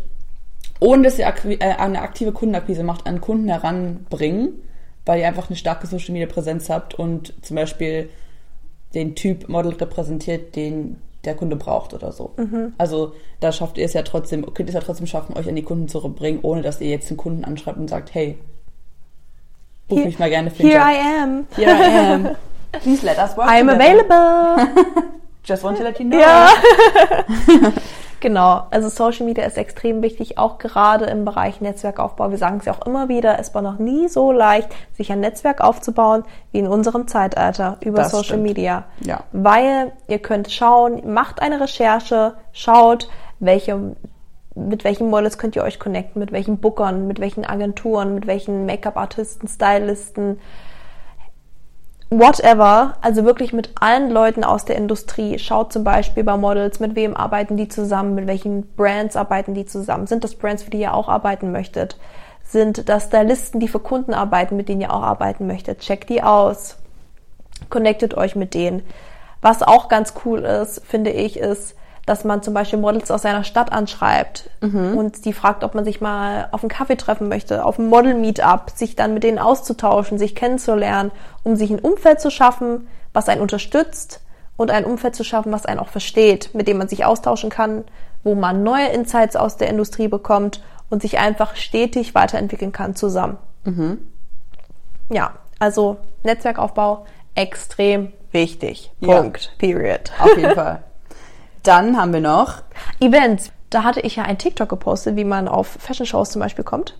ohne 0.80 1.04
dass 1.04 1.18
ihr 1.18 1.26
äh, 1.26 1.58
eine 1.60 2.02
aktive 2.02 2.32
Kundenakquise 2.32 2.82
macht, 2.82 3.06
an 3.06 3.20
Kunden 3.20 3.48
heranbringen, 3.48 4.60
weil 5.06 5.20
ihr 5.20 5.28
einfach 5.28 5.48
eine 5.48 5.56
starke 5.56 5.86
Social 5.86 6.12
Media 6.12 6.26
Präsenz 6.26 6.68
habt 6.68 6.94
und 6.94 7.32
zum 7.42 7.56
Beispiel 7.56 8.10
den 8.94 9.14
Typ 9.14 9.48
Model 9.48 9.74
repräsentiert, 9.74 10.56
den 10.56 10.96
der 11.24 11.34
Kunde 11.34 11.56
braucht 11.56 11.94
oder 11.94 12.12
so. 12.12 12.32
Also 12.78 13.12
da 13.40 13.52
schafft 13.52 13.76
ihr 13.78 13.84
es 13.84 13.92
ja 13.92 14.02
trotzdem, 14.02 14.42
könnt 14.54 14.68
ihr 14.68 14.68
es 14.68 14.74
ja 14.74 14.80
trotzdem 14.80 15.06
schaffen, 15.06 15.36
euch 15.36 15.48
an 15.48 15.56
die 15.56 15.62
Kunden 15.62 15.88
zu 15.88 16.00
bringen, 16.00 16.40
ohne 16.42 16.62
dass 16.62 16.80
ihr 16.80 16.88
jetzt 16.88 17.10
den 17.10 17.16
Kunden 17.16 17.44
anschreibt 17.44 17.78
und 17.78 17.88
sagt, 17.88 18.14
hey, 18.14 18.38
ruf 19.90 20.04
mich 20.04 20.18
mal 20.18 20.30
gerne 20.30 20.50
für 20.50 20.62
Here 20.62 20.78
Job. 20.78 20.86
I 20.86 21.22
am. 21.22 21.46
Here 21.56 21.70
I 21.70 22.12
am. 22.12 22.28
Please 22.82 23.04
let 23.04 23.18
us 23.18 23.36
work 23.36 23.48
I'm 23.48 23.66
together. 23.66 24.04
available. 24.06 25.02
Just 25.44 25.64
want 25.64 25.78
to 25.78 25.82
let 25.82 25.98
you 25.98 26.04
know. 26.04 26.18
Ja. 26.18 26.50
genau. 28.20 28.66
Also 28.70 28.88
Social 28.88 29.26
Media 29.26 29.44
ist 29.44 29.56
extrem 29.56 30.02
wichtig, 30.02 30.38
auch 30.38 30.58
gerade 30.58 31.06
im 31.06 31.24
Bereich 31.24 31.60
Netzwerkaufbau. 31.60 32.30
Wir 32.30 32.38
sagen 32.38 32.58
es 32.58 32.66
ja 32.66 32.72
auch 32.72 32.86
immer 32.86 33.08
wieder, 33.08 33.38
es 33.38 33.54
war 33.54 33.62
noch 33.62 33.78
nie 33.78 34.08
so 34.08 34.32
leicht, 34.32 34.68
sich 34.94 35.10
ein 35.12 35.20
Netzwerk 35.20 35.60
aufzubauen 35.60 36.24
wie 36.52 36.58
in 36.58 36.68
unserem 36.68 37.08
Zeitalter 37.08 37.76
über 37.80 37.98
Das 37.98 38.10
Social 38.10 38.24
stimmt. 38.24 38.42
Media. 38.44 38.84
Ja. 39.00 39.24
Weil 39.32 39.92
ihr 40.06 40.18
könnt 40.18 40.50
schauen, 40.50 41.12
macht 41.12 41.42
eine 41.42 41.60
Recherche, 41.60 42.34
schaut, 42.52 43.08
welche 43.38 43.96
mit 44.54 44.82
welchen 44.82 45.08
Models 45.08 45.38
könnt 45.38 45.54
ihr 45.56 45.62
euch 45.62 45.78
connecten, 45.78 46.18
mit 46.18 46.32
welchen 46.32 46.58
Bookern, 46.58 47.06
mit 47.06 47.20
welchen 47.20 47.44
Agenturen, 47.44 48.14
mit 48.14 48.26
welchen 48.26 48.66
Make-up-Artisten, 48.66 49.46
Stylisten, 49.46 50.40
whatever, 52.10 52.96
also 53.00 53.24
wirklich 53.24 53.52
mit 53.52 53.70
allen 53.80 54.10
Leuten 54.10 54.44
aus 54.44 54.64
der 54.64 54.76
Industrie. 54.76 55.38
Schaut 55.38 55.72
zum 55.72 55.84
Beispiel 55.84 56.24
bei 56.24 56.36
Models, 56.36 56.80
mit 56.80 56.96
wem 56.96 57.16
arbeiten 57.16 57.56
die 57.56 57.68
zusammen, 57.68 58.14
mit 58.14 58.26
welchen 58.26 58.66
Brands 58.74 59.16
arbeiten 59.16 59.54
die 59.54 59.66
zusammen. 59.66 60.06
Sind 60.06 60.24
das 60.24 60.34
Brands, 60.34 60.62
für 60.62 60.70
die 60.70 60.80
ihr 60.80 60.94
auch 60.94 61.08
arbeiten 61.08 61.52
möchtet? 61.52 61.98
Sind 62.44 62.88
das 62.88 63.04
Stylisten, 63.04 63.60
die 63.60 63.68
für 63.68 63.80
Kunden 63.80 64.14
arbeiten, 64.14 64.56
mit 64.56 64.68
denen 64.68 64.80
ihr 64.80 64.92
auch 64.92 65.02
arbeiten 65.02 65.46
möchtet? 65.46 65.80
Checkt 65.80 66.08
die 66.08 66.22
aus. 66.22 66.76
Connectet 67.68 68.16
euch 68.16 68.36
mit 68.36 68.54
denen. 68.54 68.82
Was 69.42 69.62
auch 69.62 69.88
ganz 69.88 70.14
cool 70.24 70.40
ist, 70.40 70.80
finde 70.86 71.10
ich, 71.10 71.38
ist, 71.38 71.76
dass 72.08 72.24
man 72.24 72.42
zum 72.42 72.54
Beispiel 72.54 72.78
Models 72.78 73.10
aus 73.10 73.22
seiner 73.22 73.44
Stadt 73.44 73.72
anschreibt 73.72 74.50
und 74.96 75.24
die 75.24 75.32
fragt, 75.32 75.62
ob 75.62 75.74
man 75.74 75.84
sich 75.84 76.00
mal 76.00 76.48
auf 76.52 76.62
einen 76.62 76.70
Kaffee 76.70 76.96
treffen 76.96 77.28
möchte, 77.28 77.64
auf 77.64 77.78
einem 77.78 77.88
Model-Meetup, 77.88 78.70
sich 78.74 78.96
dann 78.96 79.14
mit 79.14 79.24
denen 79.24 79.38
auszutauschen, 79.38 80.18
sich 80.18 80.34
kennenzulernen, 80.34 81.10
um 81.44 81.56
sich 81.56 81.70
ein 81.70 81.78
Umfeld 81.78 82.20
zu 82.20 82.30
schaffen, 82.30 82.88
was 83.12 83.28
einen 83.28 83.42
unterstützt 83.42 84.20
und 84.56 84.70
ein 84.70 84.84
Umfeld 84.84 85.14
zu 85.14 85.24
schaffen, 85.24 85.52
was 85.52 85.66
einen 85.66 85.80
auch 85.80 85.88
versteht, 85.88 86.54
mit 86.54 86.66
dem 86.66 86.78
man 86.78 86.88
sich 86.88 87.04
austauschen 87.04 87.50
kann, 87.50 87.84
wo 88.24 88.34
man 88.34 88.62
neue 88.62 88.88
Insights 88.88 89.36
aus 89.36 89.56
der 89.56 89.68
Industrie 89.68 90.08
bekommt 90.08 90.62
und 90.90 91.02
sich 91.02 91.18
einfach 91.18 91.56
stetig 91.56 92.14
weiterentwickeln 92.14 92.72
kann 92.72 92.96
zusammen. 92.96 93.36
Ja, 95.10 95.32
also 95.58 95.98
Netzwerkaufbau 96.22 97.06
extrem 97.34 98.12
wichtig. 98.32 98.90
Ja. 99.00 99.20
Punkt. 99.20 99.52
Period. 99.58 100.10
Auf 100.18 100.36
jeden 100.36 100.54
Fall. 100.54 100.82
Dann 101.62 101.96
haben 101.96 102.12
wir 102.12 102.20
noch, 102.20 102.62
Events. 103.00 103.50
Da 103.70 103.82
hatte 103.84 104.00
ich 104.00 104.16
ja 104.16 104.22
ein 104.22 104.38
TikTok 104.38 104.68
gepostet, 104.68 105.16
wie 105.16 105.24
man 105.24 105.46
auf 105.46 105.66
Fashion-Shows 105.66 106.30
zum 106.30 106.40
Beispiel 106.40 106.64
kommt. 106.64 106.96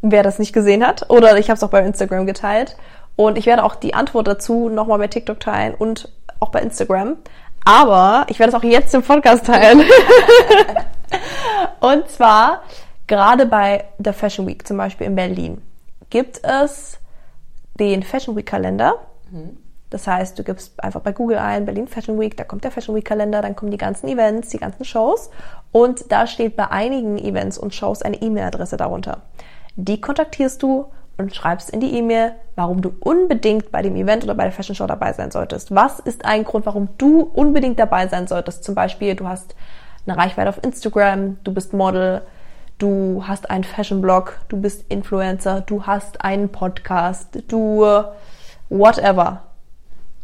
Wer 0.00 0.22
das 0.22 0.38
nicht 0.38 0.52
gesehen 0.52 0.86
hat. 0.86 1.10
Oder 1.10 1.36
ich 1.38 1.48
habe 1.48 1.56
es 1.56 1.64
auch 1.64 1.70
bei 1.70 1.84
Instagram 1.84 2.24
geteilt. 2.26 2.76
Und 3.16 3.36
ich 3.36 3.46
werde 3.46 3.64
auch 3.64 3.74
die 3.74 3.94
Antwort 3.94 4.28
dazu 4.28 4.68
nochmal 4.68 4.98
bei 4.98 5.08
TikTok 5.08 5.40
teilen 5.40 5.74
und 5.74 6.08
auch 6.40 6.50
bei 6.50 6.60
Instagram. 6.60 7.16
Aber 7.64 8.26
ich 8.28 8.38
werde 8.38 8.50
es 8.50 8.54
auch 8.54 8.64
jetzt 8.64 8.94
im 8.94 9.02
Podcast 9.02 9.46
teilen. 9.46 9.82
und 11.80 12.08
zwar, 12.08 12.62
gerade 13.06 13.46
bei 13.46 13.84
der 13.98 14.12
Fashion 14.12 14.46
Week, 14.46 14.66
zum 14.66 14.76
Beispiel 14.76 15.06
in 15.06 15.16
Berlin, 15.16 15.62
gibt 16.10 16.44
es 16.44 16.98
den 17.78 18.02
Fashion 18.02 18.36
Week 18.36 18.46
Kalender. 18.46 18.94
Das 19.92 20.06
heißt, 20.06 20.38
du 20.38 20.42
gibst 20.42 20.82
einfach 20.82 21.02
bei 21.02 21.12
Google 21.12 21.36
ein 21.36 21.66
Berlin 21.66 21.86
Fashion 21.86 22.18
Week, 22.18 22.34
da 22.34 22.44
kommt 22.44 22.64
der 22.64 22.70
Fashion 22.70 22.94
Week 22.94 23.04
Kalender, 23.04 23.42
dann 23.42 23.54
kommen 23.54 23.70
die 23.70 23.76
ganzen 23.76 24.08
Events, 24.08 24.48
die 24.48 24.56
ganzen 24.56 24.86
Shows 24.86 25.28
und 25.70 26.10
da 26.10 26.26
steht 26.26 26.56
bei 26.56 26.70
einigen 26.70 27.18
Events 27.18 27.58
und 27.58 27.74
Shows 27.74 28.00
eine 28.00 28.16
E-Mail-Adresse 28.16 28.78
darunter. 28.78 29.20
Die 29.76 30.00
kontaktierst 30.00 30.62
du 30.62 30.86
und 31.18 31.34
schreibst 31.34 31.68
in 31.68 31.80
die 31.80 31.94
E-Mail, 31.94 32.32
warum 32.56 32.80
du 32.80 32.94
unbedingt 33.00 33.70
bei 33.70 33.82
dem 33.82 33.94
Event 33.94 34.24
oder 34.24 34.34
bei 34.34 34.44
der 34.44 34.52
Fashion 34.52 34.74
Show 34.74 34.86
dabei 34.86 35.12
sein 35.12 35.30
solltest. 35.30 35.74
Was 35.74 35.98
ist 35.98 36.24
ein 36.24 36.44
Grund, 36.44 36.64
warum 36.64 36.88
du 36.96 37.20
unbedingt 37.20 37.78
dabei 37.78 38.08
sein 38.08 38.26
solltest? 38.26 38.64
Zum 38.64 38.74
Beispiel, 38.74 39.14
du 39.14 39.28
hast 39.28 39.54
eine 40.06 40.16
Reichweite 40.16 40.48
auf 40.48 40.64
Instagram, 40.64 41.36
du 41.44 41.52
bist 41.52 41.74
Model, 41.74 42.22
du 42.78 43.24
hast 43.26 43.50
einen 43.50 43.64
Fashion-Blog, 43.64 44.38
du 44.48 44.56
bist 44.56 44.90
Influencer, 44.90 45.60
du 45.60 45.84
hast 45.84 46.24
einen 46.24 46.48
Podcast, 46.48 47.42
du 47.48 47.84
whatever. 48.70 49.42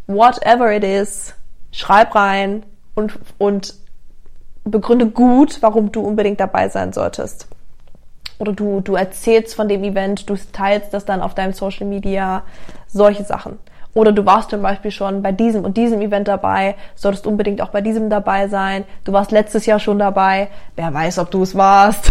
Whatever 0.09 0.73
it 0.73 0.85
is, 0.85 1.35
schreib 1.71 2.14
rein 2.14 2.64
und, 2.94 3.18
und 3.37 3.75
begründe 4.64 5.07
gut, 5.07 5.59
warum 5.61 5.92
du 5.92 6.01
unbedingt 6.01 6.40
dabei 6.40 6.68
sein 6.71 6.92
solltest. 6.92 7.47
Oder 8.38 8.53
du, 8.53 8.81
du 8.81 8.94
erzählst 8.94 9.55
von 9.55 9.68
dem 9.68 9.85
Event, 9.85 10.29
du 10.31 10.37
teilst 10.53 10.94
das 10.94 11.05
dann 11.05 11.21
auf 11.21 11.35
deinem 11.35 11.53
Social 11.53 11.87
Media, 11.87 12.42
solche 12.87 13.25
Sachen. 13.25 13.59
Oder 13.94 14.12
du 14.12 14.25
warst 14.25 14.51
zum 14.51 14.62
Beispiel 14.62 14.92
schon 14.92 15.23
bei 15.23 15.33
diesem 15.33 15.64
und 15.64 15.77
diesem 15.77 16.01
Event 16.01 16.29
dabei, 16.29 16.77
solltest 16.94 17.27
unbedingt 17.27 17.61
auch 17.61 17.71
bei 17.71 17.81
diesem 17.81 18.09
dabei 18.11 18.49
sein. 18.49 18.85
Du 19.05 19.12
warst 19.12 19.33
letztes 19.33 19.66
Jahr 19.66 19.81
schon 19.81 19.99
dabei, 19.99 20.49
wer 20.77 20.94
weiß, 20.94 21.18
ob 21.18 21.31
du 21.31 21.42
es 21.42 21.55
warst. 21.55 22.11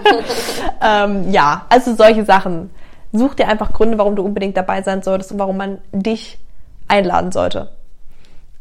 ähm, 0.82 1.30
ja, 1.30 1.66
also 1.68 1.94
solche 1.94 2.24
Sachen. 2.24 2.70
Such 3.12 3.34
dir 3.34 3.48
einfach 3.48 3.72
Gründe, 3.72 3.98
warum 3.98 4.16
du 4.16 4.22
unbedingt 4.22 4.56
dabei 4.56 4.82
sein 4.82 5.02
solltest 5.02 5.32
und 5.32 5.38
warum 5.38 5.56
man 5.56 5.78
dich 5.92 6.38
einladen 6.88 7.32
sollte. 7.32 7.70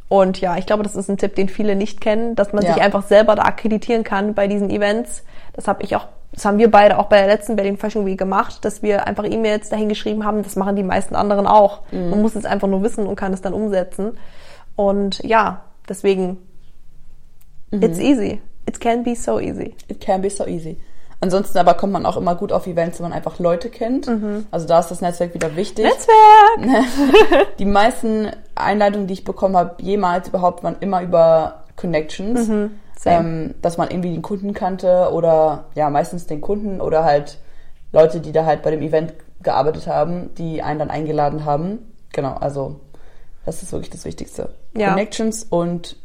Und 0.09 0.39
ja, 0.39 0.57
ich 0.57 0.65
glaube, 0.65 0.83
das 0.83 0.95
ist 0.95 1.09
ein 1.09 1.17
Tipp, 1.17 1.35
den 1.35 1.49
viele 1.49 1.75
nicht 1.75 1.99
kennen, 1.99 2.35
dass 2.35 2.53
man 2.53 2.63
Ja. 2.63 2.73
sich 2.73 2.81
einfach 2.81 3.03
selber 3.03 3.35
da 3.35 3.43
akkreditieren 3.43 4.03
kann 4.03 4.33
bei 4.33 4.47
diesen 4.47 4.69
Events. 4.69 5.23
Das 5.53 5.67
habe 5.67 5.83
ich 5.83 5.95
auch, 5.97 6.07
das 6.31 6.45
haben 6.45 6.59
wir 6.59 6.71
beide 6.71 6.97
auch 6.97 7.07
bei 7.07 7.17
der 7.17 7.27
letzten 7.27 7.55
Berlin 7.57 7.77
Fashion 7.77 8.05
Week 8.05 8.17
gemacht, 8.17 8.63
dass 8.63 8.81
wir 8.81 9.05
einfach 9.05 9.25
E-Mails 9.25 9.69
dahin 9.69 9.89
geschrieben 9.89 10.23
haben. 10.23 10.43
Das 10.43 10.55
machen 10.55 10.75
die 10.77 10.83
meisten 10.83 11.15
anderen 11.15 11.45
auch. 11.47 11.81
Man 11.91 12.21
muss 12.21 12.35
es 12.35 12.45
einfach 12.45 12.67
nur 12.69 12.83
wissen 12.83 13.05
und 13.05 13.15
kann 13.17 13.33
es 13.33 13.41
dann 13.41 13.53
umsetzen. 13.53 14.17
Und 14.77 15.21
ja, 15.23 15.61
deswegen, 15.89 16.37
it's 17.71 17.99
easy. 17.99 18.41
It 18.65 18.79
can 18.79 19.03
be 19.03 19.15
so 19.15 19.39
easy. 19.39 19.75
It 19.87 19.99
can 19.99 20.21
be 20.21 20.29
so 20.29 20.45
easy. 20.45 20.77
Ansonsten 21.19 21.57
aber 21.57 21.73
kommt 21.73 21.93
man 21.93 22.05
auch 22.05 22.17
immer 22.17 22.35
gut 22.35 22.51
auf 22.51 22.67
Events, 22.67 22.99
wenn 22.99 23.09
man 23.09 23.13
einfach 23.13 23.39
Leute 23.39 23.69
kennt. 23.69 24.07
Also 24.51 24.67
da 24.67 24.79
ist 24.79 24.91
das 24.91 25.01
Netzwerk 25.01 25.33
wieder 25.33 25.55
wichtig. 25.55 25.85
Netzwerk! 25.85 26.85
Die 27.59 27.65
meisten 27.65 28.29
Einladungen, 28.53 29.07
die 29.07 29.13
ich 29.13 29.23
bekommen 29.23 29.57
habe, 29.57 29.81
jemals 29.81 30.27
überhaupt, 30.27 30.63
waren 30.63 30.77
immer 30.79 31.01
über 31.01 31.63
Connections. 31.75 32.45
same. 32.45 32.71
ähm, 33.05 33.55
dass 33.61 33.77
man 33.77 33.89
irgendwie 33.89 34.11
den 34.11 34.21
Kunden 34.21 34.53
kannte 34.53 35.09
oder 35.11 35.65
ja, 35.75 35.89
meistens 35.89 36.27
den 36.27 36.41
Kunden 36.41 36.81
oder 36.81 37.03
halt 37.03 37.39
Leute, 37.91 38.19
die 38.19 38.31
da 38.31 38.45
halt 38.45 38.61
bei 38.61 38.71
dem 38.71 38.81
Event 38.81 39.13
gearbeitet 39.41 39.87
haben, 39.87 40.33
die 40.35 40.61
einen 40.61 40.79
dann 40.79 40.89
eingeladen 40.89 41.45
haben. 41.45 41.93
Genau, 42.13 42.33
also 42.33 42.79
das 43.45 43.63
ist 43.63 43.71
wirklich 43.71 43.89
das 43.89 44.05
Wichtigste. 44.05 44.49
Ja. 44.75 44.89
Connections 44.89 45.43
und 45.43 45.95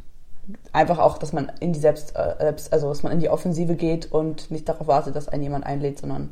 einfach 0.72 0.98
auch, 0.98 1.18
dass 1.18 1.32
man 1.32 1.52
in 1.60 1.72
die 1.72 1.80
selbst, 1.80 2.16
äh, 2.16 2.34
selbst, 2.38 2.72
also 2.72 2.88
dass 2.88 3.02
man 3.02 3.12
in 3.12 3.20
die 3.20 3.28
Offensive 3.28 3.74
geht 3.74 4.10
und 4.10 4.50
nicht 4.50 4.68
darauf 4.68 4.86
wartet, 4.86 5.14
dass 5.16 5.28
einen 5.28 5.42
jemand 5.42 5.66
einlädt, 5.66 5.98
sondern 5.98 6.30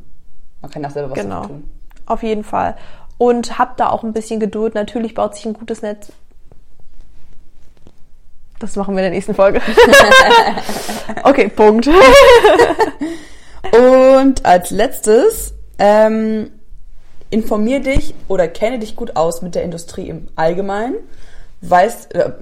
man 0.60 0.70
kann 0.70 0.84
auch 0.84 0.90
selber 0.90 1.10
was 1.10 1.18
Genau. 1.18 1.46
tun. 1.46 1.70
Auf 2.06 2.22
jeden 2.22 2.44
Fall. 2.44 2.76
Und 3.18 3.58
habt 3.58 3.80
da 3.80 3.90
auch 3.90 4.02
ein 4.02 4.12
bisschen 4.12 4.40
Geduld. 4.40 4.74
Natürlich 4.74 5.14
baut 5.14 5.34
sich 5.34 5.44
ein 5.46 5.52
gutes 5.52 5.82
Netz. 5.82 6.10
Das 8.58 8.76
machen 8.76 8.94
wir 8.94 9.00
in 9.00 9.04
der 9.04 9.12
nächsten 9.12 9.34
Folge. 9.34 9.60
okay, 11.24 11.48
Punkt. 11.48 11.88
Und 13.72 14.44
als 14.44 14.70
letztes, 14.70 15.54
ähm, 15.78 16.50
informier 17.30 17.80
dich 17.80 18.14
oder 18.28 18.48
kenne 18.48 18.78
dich 18.78 18.96
gut 18.96 19.16
aus 19.16 19.40
mit 19.40 19.54
der 19.54 19.62
Industrie 19.62 20.08
im 20.08 20.28
Allgemeinen. 20.36 20.96
Weißt, 21.62 22.14
äh, 22.14 22.32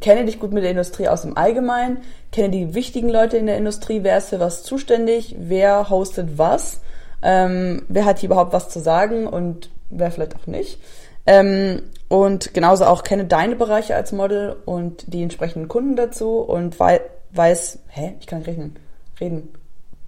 kenne 0.00 0.24
dich 0.24 0.40
gut 0.40 0.52
mit 0.52 0.62
der 0.62 0.70
Industrie 0.70 1.08
aus 1.08 1.24
im 1.24 1.36
Allgemeinen. 1.36 1.98
Kenne 2.32 2.50
die 2.50 2.74
wichtigen 2.74 3.08
Leute 3.08 3.36
in 3.36 3.46
der 3.46 3.56
Industrie. 3.56 4.02
Wer 4.02 4.18
ist 4.18 4.30
für 4.30 4.40
was 4.40 4.62
zuständig? 4.62 5.36
Wer 5.38 5.90
hostet 5.90 6.38
was? 6.38 6.80
Ähm, 7.22 7.82
wer 7.88 8.04
hat 8.04 8.18
hier 8.18 8.28
überhaupt 8.28 8.52
was 8.52 8.68
zu 8.68 8.80
sagen 8.80 9.26
und 9.26 9.70
wer 9.90 10.10
vielleicht 10.10 10.36
auch 10.36 10.46
nicht? 10.46 10.80
Ähm, 11.26 11.82
und 12.08 12.54
genauso 12.54 12.84
auch 12.84 13.02
kenne 13.02 13.24
deine 13.24 13.56
Bereiche 13.56 13.96
als 13.96 14.12
Model 14.12 14.56
und 14.64 15.12
die 15.12 15.22
entsprechenden 15.22 15.68
Kunden 15.68 15.96
dazu 15.96 16.38
und 16.38 16.78
wei 16.78 17.00
weiß, 17.32 17.80
hä, 17.88 18.14
ich 18.20 18.26
kann 18.26 18.38
nicht 18.38 18.48
rechnen, 18.48 18.76
reden, 19.20 19.48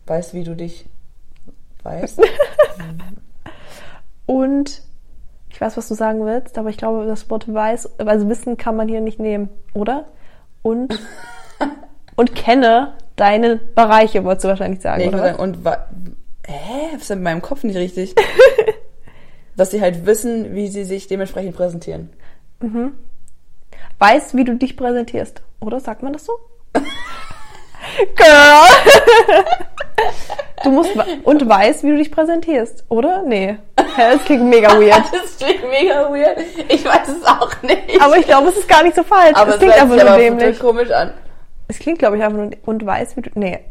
weiß, 0.06 0.34
wie 0.34 0.44
du 0.44 0.54
dich 0.54 0.86
weißt. 1.82 2.20
Und 4.26 4.82
ich 5.58 5.60
weiß, 5.60 5.76
was 5.76 5.88
du 5.88 5.96
sagen 5.96 6.24
willst, 6.24 6.56
aber 6.56 6.70
ich 6.70 6.76
glaube, 6.76 7.04
das 7.04 7.28
Wort 7.30 7.52
weiß, 7.52 7.98
also 7.98 8.28
Wissen 8.28 8.56
kann 8.56 8.76
man 8.76 8.86
hier 8.86 9.00
nicht 9.00 9.18
nehmen, 9.18 9.48
oder? 9.74 10.04
Und, 10.62 10.96
und 12.14 12.36
kenne 12.36 12.94
deine 13.16 13.56
Bereiche, 13.56 14.22
wolltest 14.22 14.44
du 14.44 14.48
wahrscheinlich 14.50 14.80
sagen, 14.82 15.02
Nee, 15.02 15.08
oder? 15.08 15.18
sagen, 15.18 15.40
und 15.40 15.58
hä, 16.46 16.90
was 16.94 17.02
ist 17.02 17.10
in 17.10 17.24
meinem 17.24 17.42
Kopf 17.42 17.64
nicht 17.64 17.76
richtig? 17.76 18.14
Dass 19.56 19.72
sie 19.72 19.80
halt 19.80 20.06
wissen, 20.06 20.54
wie 20.54 20.68
sie 20.68 20.84
sich 20.84 21.08
dementsprechend 21.08 21.56
präsentieren. 21.56 22.10
Weiß, 23.98 24.36
wie 24.36 24.44
du 24.44 24.54
dich 24.54 24.76
präsentierst, 24.76 25.42
oder? 25.58 25.80
Sagt 25.80 26.04
man 26.04 26.12
das 26.12 26.24
so? 26.24 26.34
Girl! 28.14 29.44
Du 30.64 30.70
musst 30.70 30.90
und 31.24 31.48
weiß, 31.48 31.82
wie 31.84 31.90
du 31.90 31.96
dich 31.96 32.10
präsentierst, 32.10 32.84
oder? 32.88 33.22
Nee. 33.22 33.58
Das 33.76 34.24
klingt 34.24 34.44
mega 34.44 34.70
weird. 34.78 35.02
Das 35.12 35.36
klingt 35.38 35.68
mega 35.70 36.10
weird. 36.10 36.38
Ich 36.68 36.84
weiß 36.84 37.08
es 37.08 37.24
auch 37.26 37.62
nicht. 37.62 38.00
Aber 38.00 38.16
ich 38.18 38.26
glaube, 38.26 38.48
es 38.48 38.56
ist 38.56 38.68
gar 38.68 38.82
nicht 38.82 38.96
so 38.96 39.02
falsch. 39.04 39.36
Aber 39.36 39.52
es 39.52 39.58
klingt 39.58 39.74
einfach 39.74 39.96
nur 39.96 40.08
aber 40.08 40.18
dämlich. 40.18 40.58
komisch 40.58 40.90
an. 40.90 41.12
Es 41.68 41.78
klingt, 41.78 41.98
glaube 41.98 42.16
ich, 42.16 42.22
einfach 42.22 42.38
nur 42.38 42.50
und 42.66 42.84
weiß, 42.86 43.16
wie 43.16 43.22
du. 43.22 43.30
Nee. 43.34 43.50
Jetzt 43.52 43.62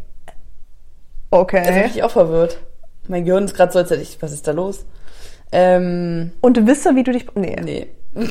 bin 1.30 1.40
Okay. 1.40 1.86
ich 1.94 2.04
auch 2.04 2.12
verwirrt. 2.12 2.58
Mein 3.08 3.26
Gehirn 3.26 3.46
ist 3.46 3.56
gerade 3.56 3.72
so, 3.72 3.80
als 3.80 3.90
hätte 3.90 4.02
ich, 4.02 4.22
was 4.22 4.32
ist 4.32 4.48
da 4.48 4.52
los? 4.52 4.86
Ähm, 5.52 6.32
Und 6.42 6.66
wisse, 6.68 6.96
wie 6.96 7.04
du 7.04 7.12
dich. 7.12 7.26
Nee. 7.36 7.56
nee. 7.62 7.88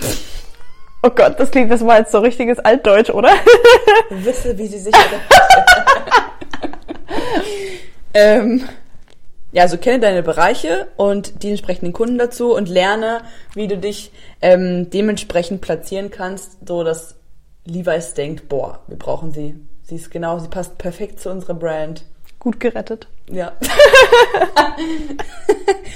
Oh 1.03 1.11
Gott, 1.11 1.39
das 1.39 1.53
klingt, 1.53 1.71
das 1.71 1.87
war 1.87 1.99
jetzt 1.99 2.11
so 2.11 2.19
richtiges 2.19 2.59
Altdeutsch, 2.59 3.11
oder? 3.11 3.29
Wisse, 4.11 4.59
wie 4.59 4.67
sie 4.67 4.79
sich. 4.79 4.95
Ähm, 8.17 8.65
ja, 9.53 9.63
also 9.63 9.77
kenne 9.79 10.01
deine 10.01 10.23
Bereiche 10.23 10.89
und 10.97 11.43
die 11.43 11.51
entsprechenden 11.51 11.93
Kunden 11.93 12.19
dazu 12.19 12.55
und 12.55 12.69
lerne, 12.69 13.21
wie 13.55 13.69
du 13.69 13.77
dich 13.77 14.11
ähm, 14.41 14.91
dementsprechend 14.91 15.61
platzieren 15.61 16.11
kannst, 16.11 16.67
so 16.67 16.83
dass 16.83 17.17
Levi's 17.67 18.15
denkt, 18.15 18.49
boah, 18.49 18.81
wir 18.87 18.99
brauchen 18.99 19.33
sie. 19.33 19.55
Sie 19.83 19.97
ist 19.97 20.11
genau, 20.11 20.39
sie 20.39 20.49
passt 20.49 20.79
perfekt 20.79 21.21
zu 21.21 21.31
unserer 21.31 21.55
Brand. 21.55 22.05
Gut 22.39 22.59
gerettet. 22.59 23.07
Ja. 23.31 23.53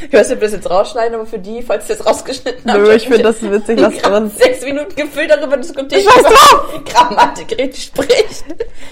ich 0.04 0.12
weiß 0.12 0.28
nicht, 0.28 0.36
ob 0.36 0.40
wir 0.40 0.48
das 0.48 0.52
jetzt 0.52 0.68
rausschneiden, 0.70 1.14
aber 1.14 1.26
für 1.26 1.38
die, 1.38 1.62
falls 1.62 1.88
ihr 1.88 1.96
das 1.96 2.06
rausgeschnitten 2.06 2.70
habt. 2.70 2.82
Nö, 2.82 2.92
ich 2.92 3.06
finde 3.06 3.22
das 3.22 3.42
witzig, 3.42 3.80
was 3.80 3.96
drin. 3.98 4.30
sechs 4.30 4.64
Minuten 4.64 4.94
gefühlt 4.94 5.30
darüber 5.30 5.56
diskutiert, 5.56 6.02
wie 6.02 6.84
Grammatik 6.90 7.56
richtig 7.58 7.84
spricht. 7.84 8.44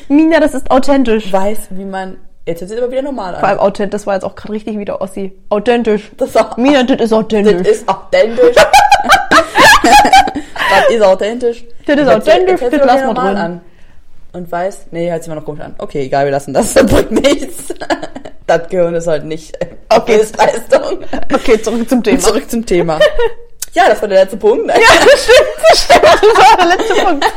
Mina, 0.09 0.41
das 0.41 0.55
ist 0.55 0.71
authentisch. 0.71 1.33
Weiß, 1.33 1.69
wie 1.71 1.85
man. 1.85 2.19
Jetzt 2.49 2.63
hört 2.63 2.71
sich 2.71 2.79
aber 2.79 2.91
wieder 2.91 3.03
normal 3.03 3.35
an. 3.35 3.41
Vor 3.41 3.49
allem 3.51 3.59
authentisch, 3.59 3.93
das 3.93 4.07
war 4.07 4.15
jetzt 4.15 4.25
auch 4.25 4.35
gerade 4.35 4.55
richtig 4.55 4.79
wieder 4.79 5.03
Ossi. 5.03 5.33
Authentisch. 5.51 6.11
Das, 6.17 6.31
ist 6.31 6.37
auch, 6.41 6.57
Mina, 6.57 6.83
das 6.83 6.93
ist 6.93 7.01
das 7.01 7.13
authentisch. 7.13 7.69
ist 7.69 7.87
authentisch. 7.87 8.57
das 10.71 10.91
ist 10.91 11.03
authentisch. 11.03 11.65
Das 11.85 12.01
ist 12.01 12.09
authentisch, 12.09 12.61
das 12.71 12.87
lassen 12.87 13.07
wir 13.07 13.15
drin. 13.15 13.37
An. 13.37 13.61
Und 14.33 14.51
weiß, 14.51 14.87
nee, 14.93 15.11
hört 15.11 15.23
sich 15.23 15.31
immer 15.31 15.41
noch 15.41 15.45
komisch 15.45 15.63
an. 15.63 15.75
Okay, 15.77 16.05
egal, 16.05 16.25
wir 16.25 16.33
lassen 16.33 16.55
das. 16.55 16.73
Das 16.75 16.87
bringt 16.87 17.11
nichts. 17.11 17.75
Das 18.47 18.67
Gehirn 18.71 18.95
ist 18.95 19.07
halt 19.09 19.27
nicht 19.27 19.55
Okay. 19.91 20.17
Leistung. 20.17 21.01
Okay, 21.31 21.61
zurück 21.61 21.87
zum 21.87 22.03
Thema. 22.03 22.19
Zurück 22.19 22.51
zum 22.51 22.65
Thema. 22.65 22.99
Ja, 23.79 23.89
das 23.89 24.01
war 24.03 24.09
der 24.09 24.23
letzte 24.23 24.37
Punkt. 24.39 24.67
Ja, 24.67 24.75
das 24.75 25.25
stimmt, 25.25 25.49
das 25.71 25.85
stimmt. 25.85 26.05
Das 26.05 26.23
war 26.23 26.57
der 26.57 26.67
letzte 26.77 26.95
Punkt. 27.05 27.25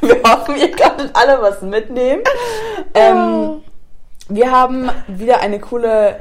Wir 0.00 0.22
hoffen, 0.22 0.56
ihr 0.56 0.70
konntet 0.76 1.10
alle 1.14 1.40
was 1.42 1.60
mitnehmen. 1.62 2.22
Ähm, 2.94 3.62
wir 4.28 4.50
haben 4.50 4.90
wieder 5.08 5.40
eine 5.40 5.58
coole. 5.58 6.20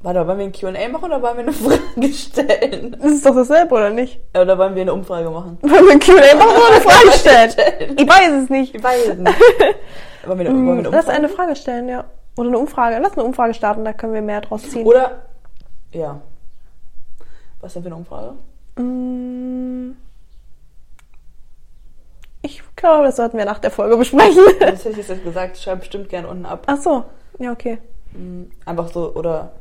Warte, 0.00 0.26
wollen 0.26 0.38
wir 0.38 0.44
ein 0.46 0.52
QA 0.52 0.88
machen 0.88 1.12
oder 1.12 1.20
wollen 1.22 1.36
wir 1.38 1.44
eine 1.44 1.52
Frage 2.06 2.12
stellen? 2.12 2.96
Das 3.02 3.12
ist 3.12 3.26
doch 3.26 3.34
dasselbe, 3.34 3.74
oder 3.74 3.90
nicht? 3.90 4.18
Oder 4.34 4.56
wollen 4.56 4.74
wir 4.74 4.80
eine 4.82 4.92
Umfrage 4.94 5.28
machen? 5.28 5.58
Wollen 5.60 5.84
wir 5.86 5.92
ein 5.92 6.00
Q&A 6.00 6.36
machen 6.36 6.56
oder 6.56 6.68
eine 6.72 6.80
Frage 6.80 7.12
stellen? 7.18 7.52
Ich 7.98 8.08
weiß 8.08 8.30
es 8.44 8.48
nicht. 8.50 8.74
Ich 8.74 8.82
weiß 8.82 9.08
es 9.08 9.18
nicht. 9.18 9.34
Wollen 10.24 10.38
wir 10.38 10.46
eine, 10.46 10.54
wollen 10.54 10.66
wir 10.66 10.72
eine 10.72 10.82
Lass 10.84 10.94
Umfrage? 11.06 11.12
eine 11.18 11.28
Frage 11.28 11.56
stellen, 11.56 11.88
ja. 11.88 12.04
Oder 12.36 12.48
eine 12.48 12.58
Umfrage. 12.58 12.98
Lass 13.02 13.12
eine 13.14 13.24
Umfrage 13.24 13.52
starten, 13.54 13.84
da 13.84 13.92
können 13.92 14.14
wir 14.14 14.22
mehr 14.22 14.40
draus 14.40 14.62
ziehen. 14.70 14.86
Oder. 14.86 15.22
Ja. 15.92 16.20
Was 17.60 17.72
denn 17.72 17.82
für 17.82 17.88
eine 17.88 17.96
Umfrage? 17.96 18.34
Mm. 18.80 19.96
Ich 22.42 22.62
glaube, 22.76 23.04
das 23.04 23.16
sollten 23.16 23.36
wir 23.36 23.44
nach 23.44 23.58
der 23.58 23.70
Folge 23.70 23.96
besprechen. 23.96 24.42
Das 24.60 24.84
hätte 24.84 25.00
ich 25.00 25.08
jetzt 25.08 25.24
gesagt. 25.24 25.58
Schreib 25.58 25.80
bestimmt 25.80 26.08
gerne 26.08 26.28
unten 26.28 26.46
ab. 26.46 26.62
Ach 26.66 26.80
so. 26.80 27.04
Ja, 27.38 27.52
okay. 27.52 27.78
Einfach 28.64 28.88
so, 28.88 29.14
oder. 29.14 29.52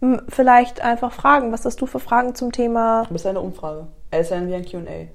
M, 0.00 0.22
Vielleicht 0.28 0.80
einfach 0.80 1.12
Fragen. 1.12 1.52
Was 1.52 1.64
hast 1.64 1.80
du 1.80 1.86
für 1.86 2.00
Fragen 2.00 2.34
zum 2.34 2.52
Thema? 2.52 3.02
Das 3.02 3.20
ist 3.22 3.26
eine 3.26 3.40
Umfrage. 3.40 3.86
Es 4.10 4.22
ist 4.22 4.30
dann 4.30 4.48
wie 4.48 4.54
ein 4.54 4.64
QA. 4.64 5.08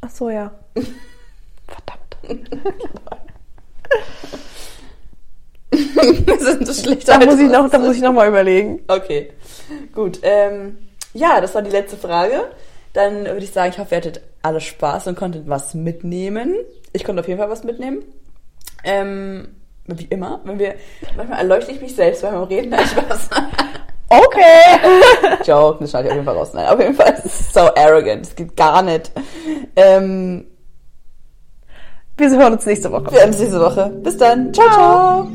Ach 0.00 0.10
so, 0.10 0.30
ja. 0.30 0.52
Verdammt. 1.66 2.16
Wir 6.26 6.38
sind 6.38 6.66
so 6.66 6.72
schlecht. 6.72 7.08
Da 7.08 7.18
muss 7.18 7.38
ich 7.38 7.50
noch, 7.50 7.68
da 7.70 7.78
muss 7.78 7.96
ich 7.96 8.02
noch 8.02 8.12
mal 8.12 8.28
überlegen. 8.28 8.82
Okay, 8.88 9.32
gut. 9.94 10.20
Ähm, 10.22 10.78
ja, 11.14 11.40
das 11.40 11.54
war 11.54 11.62
die 11.62 11.70
letzte 11.70 11.96
Frage. 11.96 12.44
Dann 12.92 13.24
würde 13.24 13.44
ich 13.44 13.52
sagen, 13.52 13.70
ich 13.70 13.78
hoffe, 13.78 13.94
ihr 13.94 13.98
hattet 13.98 14.20
alle 14.42 14.60
Spaß 14.60 15.06
und 15.08 15.16
konntet 15.18 15.48
was 15.48 15.74
mitnehmen. 15.74 16.54
Ich 16.92 17.04
konnte 17.04 17.20
auf 17.20 17.28
jeden 17.28 17.38
Fall 17.38 17.50
was 17.50 17.64
mitnehmen. 17.64 18.04
Ähm, 18.84 19.48
wie 19.86 20.06
immer, 20.06 20.40
wenn 20.44 20.58
wir, 20.58 20.74
manchmal 21.16 21.38
erleuchte 21.38 21.72
ich 21.72 21.80
mich 21.80 21.94
selbst 21.94 22.22
beim 22.22 22.42
Reden. 22.44 22.70
Nein, 22.70 22.86
Spaß. 22.86 23.28
Okay. 24.08 24.78
Joke, 25.44 25.78
das 25.80 25.90
schneide 25.90 26.06
ich 26.06 26.10
auf 26.12 26.16
jeden 26.16 26.26
Fall 26.26 26.36
raus. 26.36 26.52
Nein, 26.54 26.66
auf 26.68 26.78
jeden 26.78 26.94
Fall, 26.94 27.14
es 27.18 27.24
ist 27.24 27.52
so 27.54 27.60
arrogant. 27.74 28.24
Es 28.24 28.36
geht 28.36 28.56
gar 28.56 28.80
nicht. 28.82 29.10
Ähm, 29.74 30.46
Wir 32.16 32.30
hören 32.30 32.52
uns 32.52 32.64
nächste 32.66 32.92
Woche. 32.92 33.10
wir 33.10 33.18
sehen 33.18 33.28
uns 33.28 33.38
nächste 33.40 33.60
Woche. 33.60 33.90
Bis 34.02 34.16
dann. 34.16 34.54
ciao. 34.54 34.68
ciao. 34.70 35.28